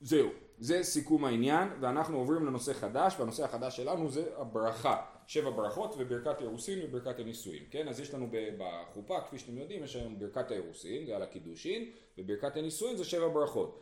זהו 0.00 0.28
זה 0.58 0.82
סיכום 0.82 1.24
העניין 1.24 1.68
ואנחנו 1.80 2.18
עוברים 2.18 2.46
לנושא 2.46 2.72
חדש 2.72 3.14
והנושא 3.18 3.44
החדש 3.44 3.76
שלנו 3.76 4.10
זה 4.10 4.24
הברכה 4.36 4.96
שבע 5.26 5.50
ברכות 5.50 5.94
וברכת 5.98 6.40
אירוסין 6.40 6.78
וברכת 6.82 7.18
הנישואין, 7.18 7.62
כן? 7.70 7.88
אז 7.88 8.00
יש 8.00 8.14
לנו 8.14 8.28
בחופה, 8.58 9.20
כפי 9.20 9.38
שאתם 9.38 9.58
יודעים, 9.58 9.84
יש 9.84 9.96
היום 9.96 10.18
ברכת 10.18 10.50
האירוסין, 10.50 11.06
זה 11.06 11.16
על 11.16 11.22
הקידושין, 11.22 11.90
וברכת 12.18 12.56
הנישואין 12.56 12.96
זה 12.96 13.04
שבע 13.04 13.28
ברכות. 13.28 13.80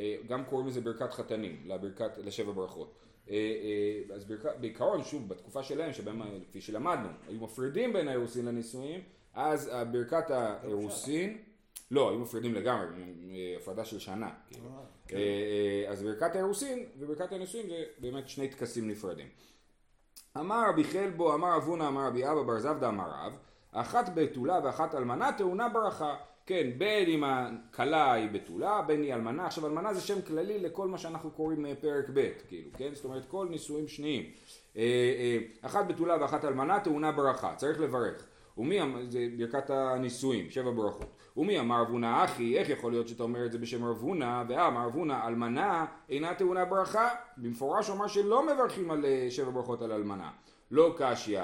אה, 0.00 0.16
גם 0.26 0.44
קוראים 0.44 0.68
לזה 0.68 0.80
ברכת 0.80 1.12
חתנים, 1.12 1.62
לברכת, 1.64 2.18
לשבע 2.18 2.52
ברכות. 2.52 2.94
אה, 3.30 3.34
אה, 3.34 4.14
אז 4.14 4.24
ברכ... 4.24 4.46
בעיקרון, 4.60 5.04
שוב, 5.04 5.28
בתקופה 5.28 5.62
שלהם, 5.62 5.92
שבהם, 5.92 6.22
כפי 6.48 6.60
שלמדנו, 6.60 7.08
היו 7.28 7.40
מפרידים 7.40 7.92
בין 7.92 8.08
האירוסין 8.08 8.44
לנישואין, 8.44 9.00
אז 9.34 9.70
ברכת 9.92 10.30
האירוסין, 10.30 11.38
לא, 11.90 12.10
היו 12.10 12.18
מפרידים 12.18 12.54
לגמרי, 12.54 12.86
הפרדה 13.56 13.84
של 13.84 13.98
שנה. 13.98 14.30
כאילו. 14.48 14.70
כן. 15.06 15.16
אז 15.88 16.02
ברכת 16.02 16.34
האירוסין 16.34 16.86
וברכת 16.98 17.32
הנישואין 17.32 17.68
זה 17.68 17.84
באמת 17.98 18.28
שני 18.28 18.48
טקסים 18.48 18.88
נפרדים. 18.88 19.28
אמר 20.36 20.68
רבי 20.68 20.84
חלבו, 20.84 21.34
אמר 21.34 21.56
אבונה, 21.56 21.88
אמר 21.88 22.06
רבי 22.06 22.26
אבא 22.26 22.42
בר 22.42 22.58
זבדה, 22.58 22.88
אמר 22.88 23.10
רב, 23.10 23.38
אחת 23.72 24.10
בתולה 24.14 24.60
ואחת 24.64 24.94
אלמנה 24.94 25.32
טעונה 25.32 25.68
ברכה. 25.68 26.16
כן, 26.46 26.70
בין 26.78 27.08
אם 27.08 27.24
הכלה 27.24 28.12
היא 28.12 28.28
בתולה, 28.30 28.82
בין 28.82 29.02
היא 29.02 29.14
אלמנה. 29.14 29.46
עכשיו 29.46 29.66
אלמנה 29.66 29.94
זה 29.94 30.00
שם 30.00 30.22
כללי 30.22 30.58
לכל 30.58 30.88
מה 30.88 30.98
שאנחנו 30.98 31.30
קוראים 31.30 31.66
אה, 31.66 31.72
פרק 31.80 32.04
ב', 32.14 32.30
כאילו, 32.48 32.70
כן? 32.76 32.90
זאת 32.94 33.04
אומרת 33.04 33.26
כל 33.28 33.46
נישואים 33.50 33.88
שניים. 33.88 34.22
אה, 34.76 34.82
אה, 34.82 35.38
אחת 35.62 35.86
בתולה 35.88 36.16
ואחת 36.20 36.44
אלמנה 36.44 36.80
טעונה 36.80 37.12
ברכה, 37.12 37.54
צריך 37.56 37.80
לברך. 37.80 38.26
ומי, 38.58 38.82
אמ- 38.82 39.10
זה 39.10 39.26
ברכת 39.38 39.70
הנישואים, 39.70 40.50
שבע 40.50 40.70
ברכות. 40.70 41.06
ומי 41.36 41.60
אמר 41.60 41.82
אבונה 41.82 42.24
אחי, 42.24 42.58
איך 42.58 42.68
יכול 42.68 42.92
להיות 42.92 43.08
שאתה 43.08 43.22
אומר 43.22 43.46
את 43.46 43.52
זה 43.52 43.58
בשם 43.58 43.84
רבונה, 43.84 44.44
ואמר 44.48 44.86
אבונה 44.86 45.26
אלמנה 45.26 45.86
אינה 46.08 46.34
טעונה 46.34 46.64
ברכה? 46.64 47.08
במפורש 47.36 47.88
הוא 47.88 47.96
אמר 47.96 48.06
שלא 48.06 48.46
מברכים 48.54 48.90
על 48.90 49.04
שבע 49.30 49.50
ברכות 49.50 49.82
על 49.82 49.92
אלמנה. 49.92 50.30
לא 50.70 50.94
קשיא. 50.98 51.42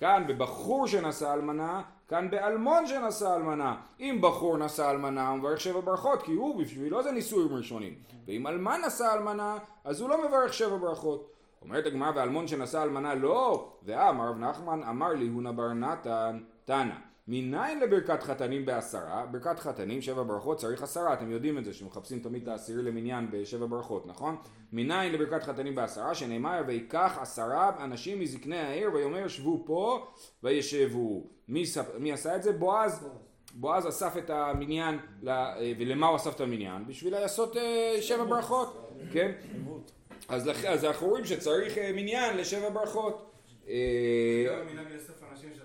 כאן 0.00 0.24
בבחור 0.28 0.86
שנשא 0.86 1.34
אלמנה, 1.34 1.82
כאן 2.12 2.30
באלמון 2.30 2.86
שנשא 2.86 3.34
אלמנה. 3.36 3.76
אם 4.00 4.18
בחור 4.22 4.58
נשא 4.58 4.90
אלמנה 4.90 5.28
הוא 5.28 5.38
מברך 5.38 5.60
שבע 5.60 5.80
ברכות, 5.80 6.22
כי 6.22 6.32
הוא 6.32 6.62
בשבילו 6.62 7.02
זה 7.02 7.12
נישואים 7.12 7.54
ראשונים. 7.54 7.94
ואם 8.26 8.46
אלמן 8.46 8.80
נשא 8.86 9.12
אלמנה, 9.14 9.58
אז 9.84 10.00
הוא 10.00 10.08
לא 10.08 10.28
מברך 10.28 10.54
שבע 10.54 10.76
ברכות. 10.76 11.32
אומרת 11.62 11.86
הגמרא 11.86 12.12
ואלמון 12.14 12.46
שנשא 12.46 12.82
אלמנה 12.82 13.14
לא, 13.14 13.72
ואמר 13.82 14.28
רב 14.28 14.38
נחמן 14.38 14.82
אמר 14.82 15.08
לי 15.08 15.28
הונה 15.28 15.52
בר 15.52 15.72
נתן 15.72 16.40
תנא 16.64 16.94
מניין 17.28 17.80
לברכת 17.80 18.22
חתנים 18.22 18.66
בעשרה? 18.66 19.26
ברכת 19.30 19.58
חתנים, 19.58 20.02
שבע 20.02 20.22
ברכות, 20.22 20.58
צריך 20.58 20.82
עשרה, 20.82 21.12
אתם 21.12 21.30
יודעים 21.30 21.58
את 21.58 21.64
זה, 21.64 21.72
שמחפשים 21.72 22.18
תמיד 22.18 22.42
את 22.42 22.48
העשירי 22.48 22.82
למניין 22.82 23.30
בשבע 23.30 23.66
ברכות, 23.66 24.06
נכון? 24.06 24.36
מניין 24.72 25.12
לברכת 25.12 25.42
חתנים 25.42 25.74
בעשרה, 25.74 26.14
שנאמר 26.14 26.62
ויקח 26.66 27.18
עשרה 27.20 27.84
אנשים 27.84 28.20
מזקני 28.20 28.58
העיר 28.58 28.90
ויאמר 28.94 29.28
שבו 29.28 29.62
פה 29.66 30.06
וישבו. 30.42 31.26
מי, 31.48 31.64
מי 31.98 32.12
עשה 32.12 32.36
את 32.36 32.42
זה? 32.42 32.52
בועז. 32.52 33.06
בועז 33.54 33.88
אסף 33.88 34.16
את 34.16 34.30
המניין, 34.30 34.98
ולמה 35.78 36.06
הוא 36.06 36.16
אסף 36.16 36.34
את 36.34 36.40
המניין? 36.40 36.86
בשביל 36.86 37.12
לעשות 37.12 37.56
אה, 37.56 37.96
שבע 38.00 38.24
ברכות, 38.24 38.92
כן? 39.12 39.32
אז, 40.28 40.84
אנחנו 40.84 41.06
רואים 41.06 41.24
שצריך 41.24 41.78
אה, 41.78 41.92
מניין 41.92 42.36
לשבע 42.36 42.70
ברכות. 42.70 43.30
אה, 43.68 43.74
גם 44.48 44.68
המנהג 44.68 44.92
לאסוף 44.92 45.22
אנשים 45.32 45.50
של... 45.54 45.62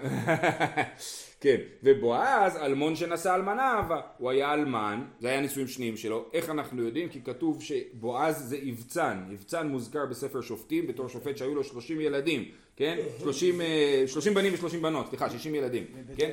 כן, 1.40 1.56
ובועז, 1.82 2.56
אלמון 2.56 2.96
שנשא 2.96 3.34
אלמנה 3.34 3.74
אהבה, 3.74 4.00
הוא 4.18 4.30
היה 4.30 4.52
אלמן, 4.52 5.04
זה 5.20 5.28
היה 5.28 5.40
נישואים 5.40 5.68
שניים 5.68 5.96
שלו, 5.96 6.24
איך 6.32 6.50
אנחנו 6.50 6.82
יודעים? 6.82 7.08
כי 7.08 7.20
כתוב 7.24 7.62
שבועז 7.62 8.48
זה 8.48 8.58
אבצן, 8.70 9.24
אבצן 9.34 9.68
מוזכר 9.68 10.06
בספר 10.06 10.40
שופטים 10.40 10.86
בתור 10.86 11.08
שופט 11.08 11.36
שהיו 11.36 11.54
לו 11.54 11.64
30 11.64 12.00
ילדים, 12.00 12.44
כן? 12.76 12.98
30, 13.18 13.60
אה, 13.60 14.04
30 14.06 14.34
בנים 14.34 14.52
ו-30 14.54 14.76
בנות, 14.82 15.06
סליחה, 15.08 15.30
60 15.30 15.54
ילדים, 15.54 15.84
כן? 16.16 16.30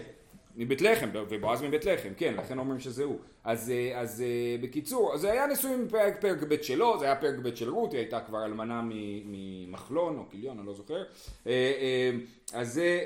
מבית 0.59 0.81
לחם, 0.81 1.09
ובועז 1.13 1.61
מבית 1.61 1.85
לחם, 1.85 2.09
כן, 2.17 2.33
לכן 2.37 2.59
אומרים 2.59 2.79
שזה 2.79 3.03
הוא. 3.03 3.17
אז, 3.43 3.69
אה, 3.69 3.99
אז 4.01 4.21
אה, 4.21 4.55
בקיצור, 4.61 5.17
זה 5.17 5.31
היה 5.31 5.47
נישואים 5.47 5.87
בפרק 5.87 6.21
פרק 6.21 6.43
ב' 6.49 6.61
שלו, 6.61 6.99
זה 6.99 7.05
היה 7.05 7.15
פרק 7.15 7.35
ב' 7.43 7.55
של 7.55 7.69
רות, 7.69 7.91
היא 7.91 7.99
הייתה 7.99 8.19
כבר 8.19 8.45
אלמנה 8.45 8.81
ממחלון 9.25 10.17
או 10.17 10.23
כיליון, 10.31 10.57
אני 10.57 10.67
לא 10.67 10.73
זוכר. 10.73 11.03
אה, 11.47 12.11
אז 12.53 12.73
זה 12.73 12.99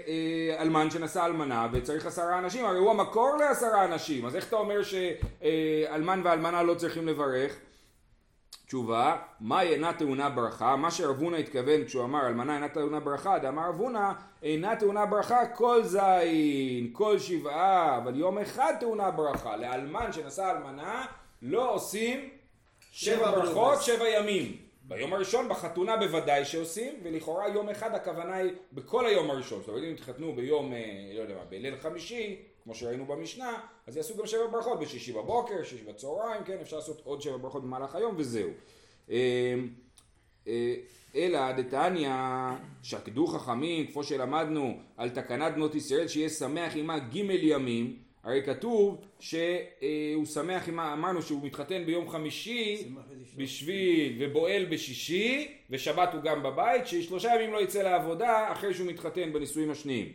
אלמן 0.59 0.91
שנשא 0.91 1.25
אלמנה 1.25 1.67
וצריך 1.73 2.05
עשרה 2.05 2.39
אנשים, 2.39 2.65
הרי 2.65 2.77
הוא 2.77 2.91
המקור 2.91 3.37
לעשרה 3.39 3.85
אנשים, 3.85 4.25
אז 4.25 4.35
איך 4.35 4.47
אתה 4.47 4.55
אומר 4.55 4.81
שאלמן 4.83 6.21
ואלמנה 6.23 6.63
לא 6.63 6.73
צריכים 6.73 7.07
לברך? 7.07 7.55
תשובה, 8.73 9.17
מה 9.39 9.61
אינה 9.61 9.93
טעונה 9.93 10.29
ברכה? 10.29 10.75
מה 10.75 10.91
שרב 10.91 11.19
הונא 11.19 11.35
התכוון 11.35 11.85
כשהוא 11.85 12.03
אמר 12.03 12.27
אלמנה 12.27 12.55
אינה 12.55 12.69
טעונה 12.69 12.99
ברכה, 12.99 13.39
דאמר 13.39 13.69
רב 13.69 13.79
הונא 13.79 14.11
אינה 14.43 14.75
טעונה 14.75 15.05
ברכה 15.05 15.47
כל 15.47 15.83
זין, 15.83 16.89
כל 16.91 17.19
שבעה, 17.19 17.97
אבל 17.97 18.15
יום 18.15 18.37
אחד 18.37 18.73
טעונה 18.79 19.11
ברכה. 19.11 19.57
לאלמן 19.57 20.13
שנשא 20.13 20.51
אלמנה 20.51 21.05
לא 21.41 21.73
עושים 21.73 22.29
שבע 22.91 23.31
ברכות. 23.31 23.81
שבע 23.81 24.09
ימים. 24.09 24.57
ביום 24.83 25.13
הראשון 25.13 25.49
בחתונה 25.49 25.97
בוודאי 25.97 26.45
שעושים, 26.45 26.93
ולכאורה 27.03 27.47
יום 27.47 27.69
אחד 27.69 27.95
הכוונה 27.95 28.35
היא 28.35 28.51
בכל 28.73 29.05
היום 29.05 29.31
הראשון. 29.31 29.59
זאת 29.59 29.69
אומרת 29.69 29.83
אם 29.83 29.95
תתחתנו 29.95 30.35
ביום, 30.35 30.73
אה, 30.73 30.79
לא 31.15 31.21
יודע 31.21 31.35
מה, 31.35 31.45
בליל 31.49 31.75
חמישי, 31.75 32.41
כמו 32.63 32.75
שראינו 32.75 33.05
במשנה, 33.05 33.59
אז 33.87 33.97
יעשו 33.97 34.17
גם 34.17 34.27
שבע 34.27 34.47
ברכות 34.47 34.79
בשישי 34.79 35.13
בבוקר, 35.13 35.63
שישי 35.63 35.83
בצהריים, 35.83 36.43
כן, 36.43 36.57
אפשר 36.61 36.75
לעשות 36.75 37.01
עוד 37.03 37.21
שבע 37.21 37.37
ברכות 37.37 37.63
במהלך 37.63 37.95
היום 37.95 38.15
וזהו. 38.17 38.49
אה, 39.11 39.55
אה, 40.47 40.75
אלא 41.15 41.51
דתניא 41.51 42.11
שקדו 42.83 43.27
חכמים, 43.27 43.87
כמו 43.87 44.03
שלמדנו 44.03 44.77
על 44.97 45.09
תקנת 45.09 45.53
בנות 45.53 45.75
ישראל, 45.75 46.07
שיהיה 46.07 46.29
שמח 46.29 46.75
עמה 46.75 46.99
ג' 46.99 47.15
ימים, 47.15 47.97
הרי 48.23 48.43
כתוב 48.45 49.01
שהוא 49.19 50.25
שמח 50.25 50.67
עמה, 50.67 50.93
אמרנו 50.93 51.21
שהוא 51.21 51.45
מתחתן 51.45 51.85
ביום 51.85 52.09
חמישי 52.09 52.89
בשביל 53.37 54.15
ובועל 54.19 54.65
בשישי, 54.65 55.57
ושבת 55.69 56.13
הוא 56.13 56.21
גם 56.21 56.43
בבית, 56.43 56.87
ששלושה 56.87 57.35
ימים 57.35 57.53
לא 57.53 57.61
יצא 57.61 57.81
לעבודה 57.81 58.51
אחרי 58.51 58.73
שהוא 58.73 58.87
מתחתן 58.87 59.33
בנישואים 59.33 59.71
השניים. 59.71 60.11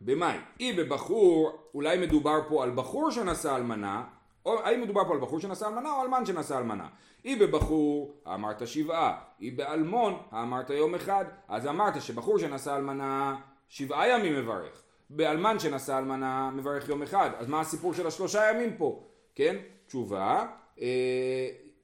במאי, 0.00 0.38
אי 0.60 0.72
בבחור, 0.72 1.52
אולי 1.74 1.98
מדובר 1.98 2.38
פה 2.48 2.62
על 2.62 2.70
בחור 2.70 3.10
שנשא 3.10 3.56
אלמנה, 3.56 4.04
או 4.46 4.58
האם 4.64 4.82
מדובר 4.82 5.04
פה 5.04 5.14
על 5.14 5.20
בחור 5.20 5.40
שנשא 5.40 5.66
אלמנה 5.66 5.92
או 5.92 6.02
אלמן 6.02 6.26
שנשא 6.26 6.58
אלמנה? 6.58 6.88
אי 7.24 7.36
בבחור, 7.36 8.14
אמרת 8.34 8.68
שבעה, 8.68 9.18
אי 9.40 9.50
באלמון, 9.50 10.18
אמרת 10.32 10.70
יום 10.70 10.94
אחד, 10.94 11.24
אז 11.48 11.66
אמרת 11.66 12.02
שבחור 12.02 12.38
שנשא 12.38 12.76
אלמנה, 12.76 13.36
שבעה 13.68 14.08
ימים 14.08 14.36
מברך. 14.36 14.82
באלמן 15.10 15.58
שנשא 15.58 15.98
אלמנה, 15.98 16.50
מברך 16.50 16.88
יום 16.88 17.02
אחד. 17.02 17.30
אז 17.38 17.48
מה 17.48 17.60
הסיפור 17.60 17.94
של 17.94 18.06
השלושה 18.06 18.50
ימים 18.50 18.76
פה? 18.76 19.02
כן? 19.34 19.56
תשובה, 19.86 20.46
אה, 20.80 20.86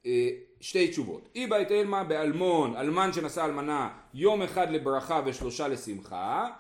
אה, 0.07 0.29
שתי 0.61 0.89
תשובות. 0.89 1.29
אי 1.35 1.47
בית 1.47 1.71
אלמה 1.71 2.05
באלמון, 2.05 2.77
אלמן 2.77 3.13
שנשא 3.13 3.45
אלמנה, 3.45 3.89
יום 4.15 4.43
אחד 4.43 4.71
לברכה 4.71 5.21
ושלושה 5.25 5.69
לשמחה. 5.69 6.51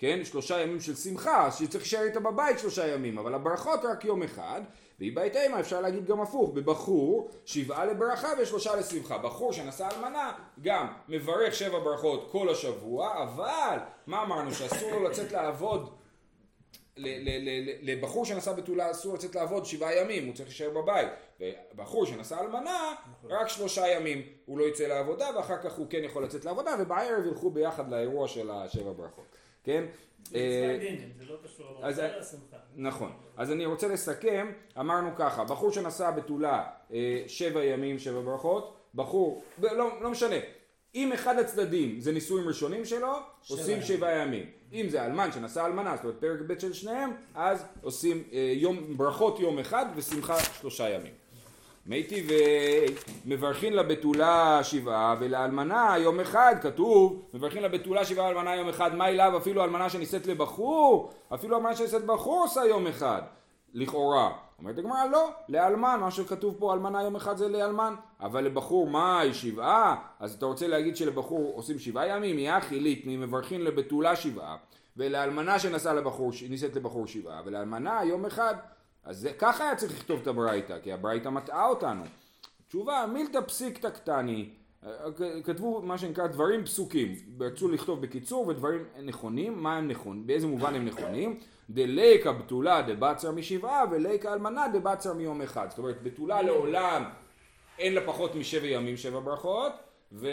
כן? 0.00 0.24
שלושה 0.24 0.60
ימים 0.60 0.80
של 0.80 0.96
שמחה, 0.96 1.46
אז 1.46 1.58
שצריך 1.58 1.82
להישאר 1.82 2.02
איתה 2.02 2.20
בבית 2.20 2.58
שלושה 2.58 2.88
ימים, 2.88 3.18
אבל 3.18 3.34
הברכות 3.34 3.80
רק 3.84 4.04
יום 4.04 4.22
אחד, 4.22 4.60
והיא 4.98 5.16
בית 5.16 5.36
אימה 5.36 5.60
אפשר 5.60 5.80
להגיד 5.80 6.06
גם 6.06 6.20
הפוך, 6.20 6.50
בבחור 6.50 7.30
שבעה 7.44 7.84
לברכה 7.84 8.28
ושלושה 8.38 8.76
לשמחה. 8.76 9.18
בחור 9.18 9.52
שנשא 9.52 9.88
אלמנה 9.92 10.32
גם 10.62 10.86
מברך 11.08 11.54
שבע 11.54 11.78
ברכות 11.78 12.28
כל 12.32 12.48
השבוע, 12.48 13.22
אבל 13.22 13.78
מה 14.06 14.22
אמרנו 14.22 14.54
שאסור 14.54 14.90
לו 14.90 15.08
לצאת 15.08 15.32
לעבוד 15.32 15.90
לבחור 17.82 18.24
שנשא 18.24 18.52
בתולה 18.52 18.90
אסור 18.90 19.14
לצאת 19.14 19.34
לעבוד 19.34 19.64
שבעה 19.64 19.96
ימים, 19.96 20.26
הוא 20.26 20.34
צריך 20.34 20.48
להישאר 20.48 20.70
בבית. 20.70 21.08
ובחור 21.40 22.06
שנשא 22.06 22.40
אלמנה, 22.40 22.94
רק 23.24 23.48
שלושה 23.48 23.88
ימים 23.88 24.22
הוא 24.46 24.58
לא 24.58 24.64
יצא 24.64 24.86
לעבודה, 24.86 25.30
ואחר 25.36 25.62
כך 25.62 25.74
הוא 25.74 25.86
כן 25.90 26.04
יכול 26.04 26.24
לצאת 26.24 26.44
לעבודה, 26.44 26.74
ובערב 26.80 27.26
ילכו 27.26 27.50
ביחד 27.50 27.90
לאירוע 27.90 28.28
של 28.28 28.50
השבע 28.50 28.92
ברכות. 28.92 29.39
כן? 29.64 29.84
זה 30.30 30.36
אה, 30.38 30.78
לא 31.28 31.36
קשור 31.44 31.78
אז- 31.82 31.96
שמחה. 32.30 32.56
נכון. 32.76 33.12
אז 33.36 33.52
אני 33.52 33.66
רוצה 33.66 33.88
לסכם, 33.88 34.46
אמרנו 34.80 35.10
ככה, 35.16 35.44
בחור 35.44 35.72
שנשא 35.72 36.10
בתולה 36.10 36.64
אה, 36.92 37.22
שבע 37.26 37.64
ימים, 37.64 37.98
שבע 37.98 38.20
ברכות, 38.20 38.76
בחור, 38.94 39.42
לא, 39.62 39.90
לא 40.02 40.10
משנה, 40.10 40.36
אם 40.94 41.12
אחד 41.12 41.38
הצדדים 41.38 42.00
זה 42.00 42.12
נישואים 42.12 42.48
ראשונים 42.48 42.84
שלו, 42.84 43.12
עושים 43.48 43.74
ימים. 43.74 43.82
שבעה 43.86 44.12
ימים. 44.16 44.46
אם 44.72 44.86
זה 44.88 45.04
אלמן 45.06 45.32
שנשא 45.32 45.66
אלמנה, 45.66 45.96
זאת 45.96 46.04
אומרת 46.04 46.20
פרק 46.20 46.40
ב' 46.46 46.58
של 46.58 46.72
שניהם, 46.72 47.10
אז 47.34 47.64
עושים 47.82 48.22
אה, 48.32 48.52
יום, 48.56 48.96
ברכות 48.96 49.40
יום 49.40 49.58
אחד 49.58 49.86
ושמחה 49.96 50.36
שלושה 50.60 50.88
ימים. 50.90 51.12
מתי 51.92 52.26
ומברכים 53.26 53.72
לבתולה 53.72 54.60
שבעה 54.64 55.16
ולאלמנה 55.20 55.94
יום 55.98 56.20
אחד 56.20 56.54
כתוב 56.62 57.22
מברכים 57.34 57.62
לבתולה 57.62 58.04
שבעה 58.04 58.28
ולאלמנה 58.28 58.56
יום 58.56 58.68
אחד 58.68 58.94
מה 58.94 59.08
אליו? 59.08 59.36
אפילו 59.36 59.64
אלמנה 59.64 59.90
שנישאת 59.90 60.26
לבחור 60.26 61.12
אפילו 61.34 61.56
אלמנה 61.56 61.76
שנישאת 61.76 62.02
לבחור 62.02 62.42
עושה 62.42 62.60
יום 62.64 62.86
אחד 62.86 63.22
לכאורה. 63.74 64.30
אומרת 64.58 64.78
הגמרא 64.78 65.04
לא 65.04 65.30
לאלמן 65.48 65.98
מה 66.00 66.10
שכתוב 66.10 66.54
פה 66.58 66.74
אלמנה 66.74 67.02
יום 67.02 67.16
אחד 67.16 67.36
זה 67.36 67.48
לאלמן. 67.48 67.94
אבל 68.20 68.44
לבחור 68.44 68.86
מאי 68.86 69.34
שבעה? 69.34 69.96
אז 70.20 70.34
אתה 70.34 70.46
רוצה 70.46 70.66
להגיד 70.66 70.96
שלבחור 70.96 71.52
עושים 71.54 71.78
שבעה 71.78 72.08
ימים? 72.08 72.38
יחי 72.38 72.80
ליטני 72.80 73.16
מברכים 73.16 73.60
לבתולה 73.60 74.16
שבעה 74.16 74.56
ולאלמנה 74.96 75.58
שנשאה 75.58 75.94
לבחור 75.94 76.30
לבחור 76.76 77.06
שבעה 77.06 77.42
ולאלמנה 77.44 78.00
יום 78.04 78.26
אחד 78.26 78.54
אז 79.04 79.18
זה, 79.18 79.32
ככה 79.32 79.64
היה 79.64 79.76
צריך 79.76 79.92
לכתוב 79.92 80.20
את 80.22 80.26
הברייתא, 80.26 80.78
כי 80.82 80.92
הברייתא 80.92 81.28
מטעה 81.28 81.66
אותנו. 81.66 82.04
תשובה, 82.68 83.06
מילתא 83.12 83.40
פסיקתא 83.40 83.90
קטני, 83.90 84.48
כ- 85.16 85.44
כתבו 85.44 85.82
מה 85.82 85.98
שנקרא 85.98 86.26
דברים 86.26 86.64
פסוקים, 86.64 87.14
רצו 87.40 87.68
לכתוב 87.68 88.02
בקיצור 88.02 88.46
ודברים 88.46 88.84
נכונים, 89.02 89.62
מה 89.62 89.76
הם 89.76 89.88
נכונים, 89.88 90.26
באיזה 90.26 90.46
מובן 90.46 90.74
הם 90.74 90.84
נכונים? 90.84 91.38
דליקה 91.70 92.32
בתולה 92.32 92.82
דבצר 92.82 93.30
משבעה 93.32 93.84
וליקה 93.90 94.32
אלמנה 94.32 94.68
דבצר 94.68 95.14
מיום 95.14 95.42
אחד. 95.42 95.66
זאת 95.70 95.78
אומרת, 95.78 96.02
בתולה 96.02 96.42
לעולם 96.42 97.04
אין 97.78 97.94
לה 97.94 98.00
פחות 98.06 98.34
משבע 98.34 98.66
ימים 98.66 98.96
שבע 98.96 99.20
ברכות, 99.20 99.72
ו... 100.12 100.28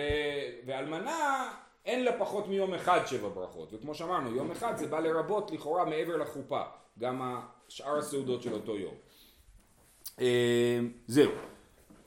ואלמנה 0.65 1.49
אין 1.87 2.03
לה 2.03 2.19
פחות 2.19 2.47
מיום 2.47 2.73
אחד 2.73 2.99
שבע 3.05 3.29
ברכות. 3.29 3.73
וכמו 3.73 3.93
שאמרנו, 3.95 4.35
יום 4.35 4.51
אחד 4.51 4.77
זה 4.77 4.87
בא 4.87 4.99
לרבות 4.99 5.51
לכאורה 5.51 5.85
מעבר 5.85 6.17
לחופה, 6.17 6.61
גם 6.99 7.39
שאר 7.67 7.97
הסעודות 7.97 8.41
של 8.41 8.53
אותו 8.53 8.77
יום. 8.77 8.93
אה, 10.19 10.79
זהו. 11.07 11.31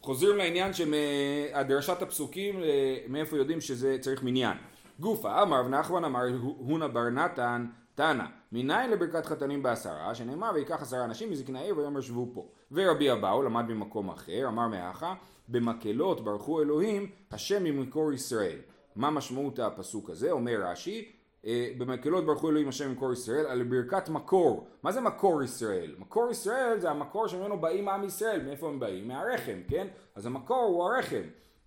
חוזרים 0.01 0.37
לעניין 0.37 0.73
שהדרשת 0.73 2.03
הפסוקים, 2.03 2.63
אה, 2.63 2.99
מאיפה 3.09 3.37
יודעים 3.37 3.61
שזה 3.61 3.97
צריך 4.01 4.23
מניין. 4.23 4.57
גופה, 5.01 5.43
אמר 5.43 5.61
רב 5.61 5.69
נחמן 5.69 6.05
אמר 6.05 6.23
הונה 6.59 6.89
בר 6.89 7.09
נתן 7.09 7.67
תנא, 7.95 8.25
מניין 8.53 8.91
לברכת 8.91 9.27
חתנים 9.27 9.63
בעשרה, 9.63 10.15
שנאמר 10.15 10.51
ויקח 10.55 10.83
עשרה 10.83 11.05
אנשים 11.05 11.31
מזקני 11.31 11.59
העיר 11.59 11.79
ויאמר 11.79 12.01
שבו 12.01 12.31
פה. 12.35 12.49
ורבי 12.73 13.13
אבאו 13.13 13.43
למד 13.43 13.65
במקום 13.69 14.09
אחר, 14.09 14.49
אמר 14.49 14.69
מאחה, 14.69 15.15
במקהלות 15.49 16.25
ברכו 16.25 16.63
אלוהים, 16.63 17.11
השם 17.31 17.65
ממקור 17.65 18.13
ישראל. 18.13 18.59
מה 18.97 19.11
משמעות 19.11 19.59
הפסוק 19.59 20.11
הזה? 20.11 20.31
אומר 20.31 20.61
רש"י, 20.65 21.13
אה, 21.47 21.69
במקהלות 21.79 22.27
ברכו 22.27 22.51
אלוהים 22.51 22.69
השם 22.69 22.89
ממקור 22.89 23.13
ישראל 23.13 23.47
על 23.47 23.63
ברכת 23.63 24.09
מקור. 24.09 24.67
מה 24.83 24.93
זה 24.93 25.01
מקור 25.01 25.43
ישראל? 25.43 25.95
מקור 25.99 26.31
ישראל 26.31 26.81
זה 26.81 26.91
המקור 26.91 27.29
שממנו 27.29 27.61
באים 27.61 27.89
עם 27.89 28.05
ישראל. 28.05 28.43
מאיפה 28.45 28.69
הם 28.69 28.81
באים? 28.81 29.09
מהרחם, 29.09 29.61
כן? 29.69 29.87
אז 30.15 30.27
המקור 30.27 30.63
הוא 30.63 30.85
הרחם, 30.85 31.23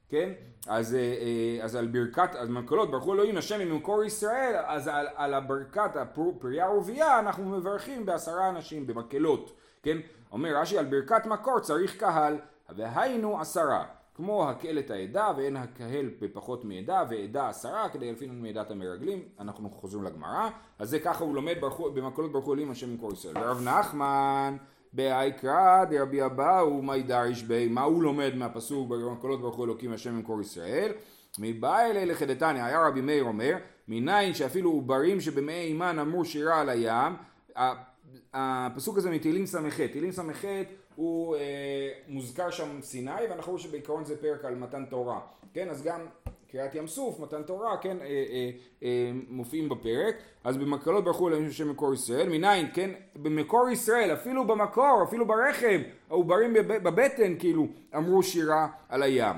כן? 0.09 0.29
אז, 0.67 0.95
אה, 0.95 0.99
אה, 0.99 1.63
אז 1.63 1.75
על 1.75 1.87
ברכת, 1.87 2.35
אז 2.35 2.47
במקהלות 2.47 2.91
ברכו 2.91 3.13
אלוהים 3.13 3.37
השם 3.37 3.59
ממקור 3.59 4.03
ישראל, 4.03 4.55
אז 4.65 4.87
על, 4.87 5.07
על 5.15 5.33
הברכת 5.33 5.95
הפריה 5.95 6.69
ורבייה 6.69 7.19
אנחנו 7.19 7.45
מברכים 7.49 8.05
בעשרה 8.05 8.49
אנשים 8.49 8.87
במקהלות, 8.87 9.53
כן? 9.83 9.97
אומר 10.31 10.57
רש"י 10.57 10.77
על 10.77 10.85
ברכת 10.85 11.25
מקור 11.25 11.59
צריך 11.59 11.99
קהל, 11.99 12.37
והיינו 12.69 13.41
עשרה. 13.41 13.85
כמו 14.15 14.49
הקהל 14.49 14.79
את 14.79 14.91
העדה 14.91 15.31
ואין 15.37 15.57
הקהל 15.57 16.09
בפחות 16.21 16.65
מעדה 16.65 17.03
ועדה 17.09 17.49
עשרה 17.49 17.89
כדי 17.89 18.11
לפינן 18.11 18.41
מעדת 18.41 18.71
המרגלים. 18.71 19.21
אנחנו 19.39 19.69
חוזרים 19.69 20.03
לגמרא. 20.03 20.49
אז 20.79 20.89
זה 20.89 20.99
ככה 20.99 21.23
הוא 21.23 21.35
לומד 21.35 21.55
במקולות 21.93 22.31
ברכו 22.31 22.53
אלוהים 22.53 22.71
השם 22.71 22.89
ממקור 22.89 23.13
ישראל. 23.13 23.37
ורב 23.37 23.61
נחמן 23.63 24.57
בהאיקרא 24.93 25.85
דרבי 25.85 26.25
אבאו 26.25 26.81
מי 26.81 27.03
דריש 27.03 27.43
בי? 27.43 27.67
מה 27.67 27.81
הוא 27.81 28.03
לומד 28.03 28.35
מהפסוק 28.35 28.89
במקולות 28.89 29.41
ברכו 29.41 29.65
אלוקים 29.65 29.93
השם 29.93 30.15
ממקור 30.15 30.41
ישראל? 30.41 30.91
מבא 31.39 31.79
אלי 31.79 32.05
לחדתניא, 32.05 32.63
היה 32.63 32.87
רבי 32.87 33.01
מאיר 33.01 33.23
אומר, 33.23 33.57
מניין 33.87 34.33
שאפילו 34.33 34.71
עוברים 34.71 35.21
שבמאי 35.21 35.53
אימן 35.53 35.99
אמרו 35.99 36.25
שירה 36.25 36.61
על 36.61 36.69
הים, 36.69 37.13
הפסוק 38.33 38.97
הזה 38.97 39.11
מתהילים 39.11 39.45
ס"ח, 39.45 39.81
תהילים 39.91 40.11
ס"ח 40.11 40.45
הוא 40.95 41.35
אה, 41.35 41.41
מוזכר 42.07 42.49
שם 42.49 42.81
סיני 42.81 43.11
ואנחנו 43.29 43.51
רואים 43.51 43.67
שבעיקרון 43.67 44.05
זה 44.05 44.21
פרק 44.21 44.45
על 44.45 44.55
מתן 44.55 44.85
תורה, 44.85 45.19
כן 45.53 45.69
אז 45.69 45.83
גם 45.83 45.99
קריאת 46.51 46.75
ים 46.75 46.87
סוף, 46.87 47.19
מתן 47.19 47.43
תורה, 47.43 47.77
כן, 47.77 47.97
אה, 48.01 48.05
אה, 48.05 48.49
אה, 48.83 49.11
מופיעים 49.29 49.69
בפרק, 49.69 50.15
אז 50.43 50.57
במקלות 50.57 51.03
ברכו 51.03 51.27
אלוהים 51.29 51.51
של 51.51 51.67
מקור 51.67 51.93
ישראל, 51.93 52.29
מניין, 52.29 52.67
כן, 52.73 52.89
במקור 53.15 53.69
ישראל, 53.69 54.13
אפילו 54.13 54.47
במקור, 54.47 55.03
אפילו 55.07 55.27
ברחם, 55.27 55.81
העוברים 56.09 56.53
בב- 56.53 56.83
בבטן, 56.83 57.35
כאילו, 57.39 57.67
אמרו 57.95 58.23
שירה 58.23 58.67
על 58.89 59.03
הים. 59.03 59.35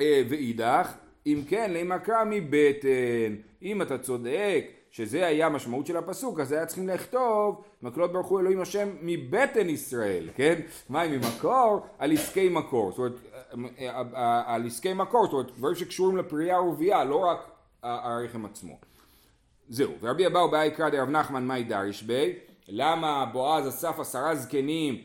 אה, 0.00 0.22
ואידך, 0.28 0.92
אם 1.26 1.42
כן, 1.48 1.98
קרא 2.04 2.24
מבטן, 2.26 3.34
אם 3.62 3.82
אתה 3.82 3.98
צודק 3.98 4.64
שזה 4.90 5.26
היה 5.26 5.46
המשמעות 5.46 5.86
של 5.86 5.96
הפסוק, 5.96 6.40
אז 6.40 6.52
היה 6.52 6.66
צריכים 6.66 6.88
לכתוב, 6.88 7.62
מקלות 7.82 8.12
ברכו 8.12 8.40
אלוהים 8.40 8.60
השם 8.60 8.88
מבטן 9.02 9.68
ישראל, 9.68 10.28
כן? 10.34 10.60
מה 10.88 11.02
אם 11.02 11.10
ממקור? 11.10 11.86
על 11.98 12.12
עסקי 12.12 12.48
מקור, 12.48 12.90
זאת 12.90 12.98
אומרת, 12.98 13.12
אה, 14.14 14.42
על 14.46 14.66
עסקי 14.66 14.92
מקור, 14.92 15.24
זאת 15.24 15.32
אומרת, 15.32 15.56
דברים 15.56 15.74
שקשורים 15.74 16.16
לפרייה 16.16 16.60
ורבייה, 16.62 17.04
לא 17.04 17.16
רק 17.16 17.50
הרחם 17.82 18.44
עצמו. 18.46 18.74
זהו, 19.68 19.92
ורבי 20.00 20.26
אבאו 20.26 20.50
באי 20.50 20.70
קרא 20.70 20.88
דרב 20.88 21.08
נחמן 21.08 21.46
מאי 21.46 21.64
דריש 21.64 22.02
בי, 22.02 22.34
למה 22.68 23.26
בועז 23.32 23.68
אסף 23.68 23.98
עשרה 24.00 24.34
זקנים, 24.34 24.98